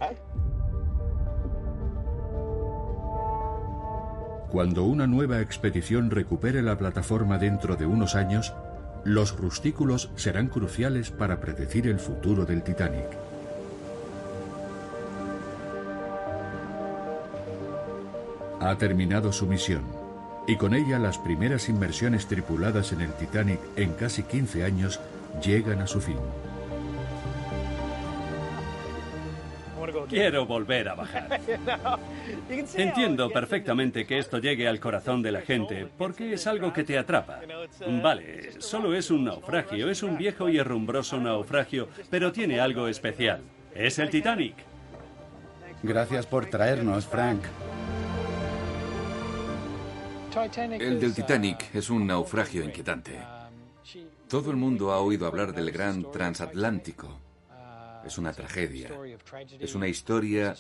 Cuando 4.54 4.84
una 4.84 5.08
nueva 5.08 5.40
expedición 5.40 6.12
recupere 6.12 6.62
la 6.62 6.78
plataforma 6.78 7.38
dentro 7.38 7.74
de 7.74 7.86
unos 7.86 8.14
años, 8.14 8.54
los 9.02 9.36
rustículos 9.36 10.10
serán 10.14 10.46
cruciales 10.46 11.10
para 11.10 11.40
predecir 11.40 11.88
el 11.88 11.98
futuro 11.98 12.46
del 12.46 12.62
Titanic. 12.62 13.08
Ha 18.60 18.78
terminado 18.78 19.32
su 19.32 19.46
misión 19.46 19.82
y 20.46 20.54
con 20.54 20.72
ella 20.74 21.00
las 21.00 21.18
primeras 21.18 21.68
inversiones 21.68 22.28
tripuladas 22.28 22.92
en 22.92 23.00
el 23.00 23.12
Titanic 23.14 23.58
en 23.74 23.92
casi 23.94 24.22
15 24.22 24.62
años 24.62 25.00
llegan 25.44 25.80
a 25.80 25.88
su 25.88 26.00
fin. 26.00 26.18
Quiero 30.08 30.46
volver 30.46 30.88
a 30.88 30.94
bajar. 30.94 31.40
Entiendo 32.74 33.30
perfectamente 33.30 34.06
que 34.06 34.18
esto 34.18 34.38
llegue 34.38 34.68
al 34.68 34.80
corazón 34.80 35.22
de 35.22 35.32
la 35.32 35.40
gente, 35.40 35.86
porque 35.98 36.34
es 36.34 36.46
algo 36.46 36.72
que 36.72 36.84
te 36.84 36.98
atrapa. 36.98 37.40
Vale, 38.02 38.60
solo 38.60 38.94
es 38.94 39.10
un 39.10 39.24
naufragio, 39.24 39.90
es 39.90 40.02
un 40.02 40.16
viejo 40.16 40.48
y 40.48 40.58
herrumbroso 40.58 41.18
naufragio, 41.18 41.88
pero 42.10 42.32
tiene 42.32 42.60
algo 42.60 42.88
especial. 42.88 43.40
Es 43.74 43.98
el 43.98 44.10
Titanic. 44.10 44.54
Gracias 45.82 46.26
por 46.26 46.46
traernos, 46.46 47.06
Frank. 47.06 47.42
El 50.80 50.98
del 50.98 51.14
Titanic 51.14 51.74
es 51.74 51.90
un 51.90 52.06
naufragio 52.06 52.64
inquietante. 52.64 53.20
Todo 54.28 54.50
el 54.50 54.56
mundo 54.56 54.90
ha 54.90 54.98
oído 54.98 55.26
hablar 55.26 55.52
del 55.52 55.70
gran 55.70 56.10
transatlántico. 56.10 57.20
Es 58.04 58.18
una 58.18 58.32
tragedia. 58.32 58.90
Es 59.58 59.74
una 59.74 59.88
historia 59.88 60.54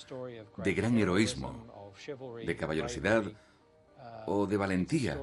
de 0.56 0.74
gran 0.74 0.98
heroísmo, 0.98 1.92
de 2.44 2.56
caballerosidad 2.56 3.24
o 4.26 4.46
de 4.46 4.56
valentía 4.56 5.18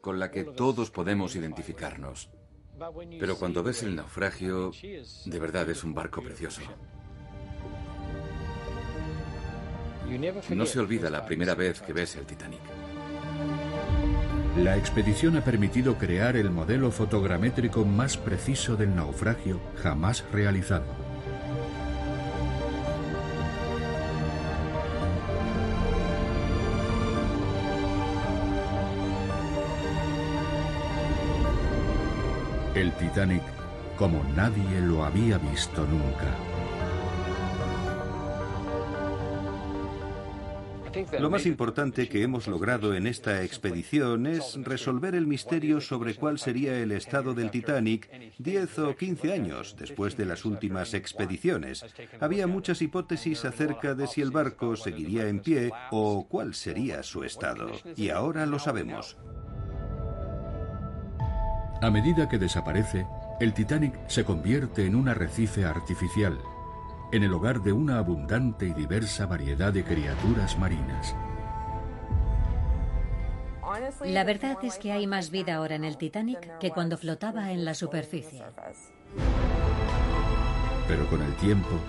con 0.00 0.18
la 0.18 0.30
que 0.30 0.44
todos 0.44 0.90
podemos 0.90 1.36
identificarnos. 1.36 2.30
Pero 3.20 3.36
cuando 3.36 3.62
ves 3.62 3.82
el 3.82 3.94
naufragio, 3.94 4.72
de 5.24 5.38
verdad 5.38 5.68
es 5.70 5.84
un 5.84 5.94
barco 5.94 6.22
precioso. 6.22 6.62
No 10.50 10.66
se 10.66 10.80
olvida 10.80 11.08
la 11.08 11.24
primera 11.24 11.54
vez 11.54 11.80
que 11.80 11.92
ves 11.92 12.16
el 12.16 12.26
Titanic. 12.26 12.60
La 14.58 14.76
expedición 14.76 15.36
ha 15.38 15.44
permitido 15.44 15.96
crear 15.96 16.36
el 16.36 16.50
modelo 16.50 16.90
fotogramétrico 16.90 17.86
más 17.86 18.18
preciso 18.18 18.76
del 18.76 18.94
naufragio 18.94 19.60
jamás 19.82 20.24
realizado. 20.30 21.01
El 32.82 32.90
Titanic 32.94 33.42
como 33.96 34.24
nadie 34.34 34.80
lo 34.80 35.04
había 35.04 35.38
visto 35.38 35.86
nunca. 35.86 36.36
Lo 41.20 41.30
más 41.30 41.46
importante 41.46 42.08
que 42.08 42.24
hemos 42.24 42.48
logrado 42.48 42.96
en 42.96 43.06
esta 43.06 43.44
expedición 43.44 44.26
es 44.26 44.58
resolver 44.64 45.14
el 45.14 45.28
misterio 45.28 45.80
sobre 45.80 46.16
cuál 46.16 46.40
sería 46.40 46.76
el 46.76 46.90
estado 46.90 47.34
del 47.34 47.52
Titanic 47.52 48.10
10 48.38 48.78
o 48.80 48.96
15 48.96 49.32
años 49.32 49.76
después 49.78 50.16
de 50.16 50.26
las 50.26 50.44
últimas 50.44 50.92
expediciones. 50.92 51.84
Había 52.18 52.48
muchas 52.48 52.82
hipótesis 52.82 53.44
acerca 53.44 53.94
de 53.94 54.08
si 54.08 54.22
el 54.22 54.32
barco 54.32 54.74
seguiría 54.74 55.28
en 55.28 55.38
pie 55.38 55.70
o 55.92 56.26
cuál 56.28 56.52
sería 56.54 57.04
su 57.04 57.22
estado. 57.22 57.70
Y 57.94 58.08
ahora 58.08 58.44
lo 58.44 58.58
sabemos. 58.58 59.16
A 61.82 61.90
medida 61.90 62.28
que 62.28 62.38
desaparece, 62.38 63.08
el 63.40 63.54
Titanic 63.54 63.92
se 64.06 64.24
convierte 64.24 64.86
en 64.86 64.94
un 64.94 65.08
arrecife 65.08 65.64
artificial, 65.64 66.38
en 67.10 67.24
el 67.24 67.32
hogar 67.34 67.60
de 67.60 67.72
una 67.72 67.98
abundante 67.98 68.68
y 68.68 68.72
diversa 68.72 69.26
variedad 69.26 69.72
de 69.72 69.82
criaturas 69.82 70.56
marinas. 70.56 71.16
La 74.04 74.22
verdad 74.22 74.58
es 74.62 74.78
que 74.78 74.92
hay 74.92 75.08
más 75.08 75.32
vida 75.32 75.56
ahora 75.56 75.74
en 75.74 75.82
el 75.82 75.96
Titanic 75.96 76.58
que 76.58 76.70
cuando 76.70 76.96
flotaba 76.96 77.50
en 77.50 77.64
la 77.64 77.74
superficie. 77.74 78.44
Pero 80.86 81.06
con 81.08 81.20
el 81.20 81.34
tiempo, 81.34 81.80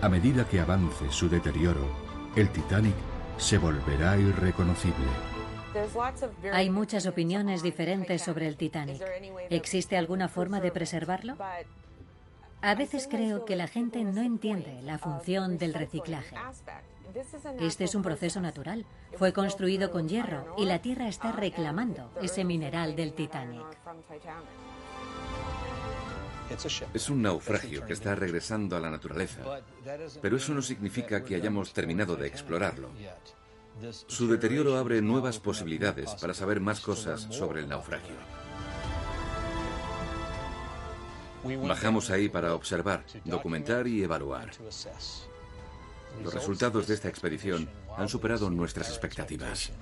a 0.00 0.08
medida 0.08 0.48
que 0.48 0.60
avance 0.60 1.10
su 1.10 1.28
deterioro, 1.28 1.90
el 2.36 2.48
Titanic 2.48 2.94
se 3.36 3.58
volverá 3.58 4.16
irreconocible. 4.16 5.31
Hay 6.52 6.70
muchas 6.70 7.06
opiniones 7.06 7.62
diferentes 7.62 8.22
sobre 8.22 8.46
el 8.46 8.56
Titanic. 8.56 9.02
¿Existe 9.50 9.96
alguna 9.96 10.28
forma 10.28 10.60
de 10.60 10.70
preservarlo? 10.70 11.36
A 12.60 12.74
veces 12.74 13.08
creo 13.10 13.44
que 13.44 13.56
la 13.56 13.66
gente 13.66 14.04
no 14.04 14.22
entiende 14.22 14.80
la 14.82 14.98
función 14.98 15.58
del 15.58 15.74
reciclaje. 15.74 16.36
Este 17.60 17.84
es 17.84 17.94
un 17.94 18.02
proceso 18.02 18.40
natural. 18.40 18.86
Fue 19.16 19.32
construido 19.32 19.90
con 19.90 20.08
hierro 20.08 20.54
y 20.56 20.64
la 20.64 20.80
Tierra 20.80 21.08
está 21.08 21.32
reclamando 21.32 22.10
ese 22.22 22.44
mineral 22.44 22.94
del 22.94 23.12
Titanic. 23.14 23.64
Es 26.94 27.08
un 27.08 27.22
naufragio 27.22 27.84
que 27.86 27.94
está 27.94 28.14
regresando 28.14 28.76
a 28.76 28.80
la 28.80 28.90
naturaleza, 28.90 29.42
pero 30.20 30.36
eso 30.36 30.52
no 30.52 30.62
significa 30.62 31.24
que 31.24 31.34
hayamos 31.34 31.72
terminado 31.72 32.14
de 32.16 32.26
explorarlo. 32.28 32.90
Su 34.06 34.28
deterioro 34.28 34.76
abre 34.76 35.00
nuevas 35.02 35.38
posibilidades 35.38 36.14
para 36.20 36.34
saber 36.34 36.60
más 36.60 36.80
cosas 36.80 37.26
sobre 37.30 37.60
el 37.60 37.68
naufragio. 37.68 38.14
Bajamos 41.66 42.10
ahí 42.10 42.28
para 42.28 42.54
observar, 42.54 43.04
documentar 43.24 43.86
y 43.86 44.02
evaluar. 44.02 44.50
Los 46.22 46.34
resultados 46.34 46.86
de 46.86 46.94
esta 46.94 47.08
expedición 47.08 47.68
han 47.96 48.08
superado 48.08 48.50
nuestras 48.50 48.88
expectativas. 48.88 49.72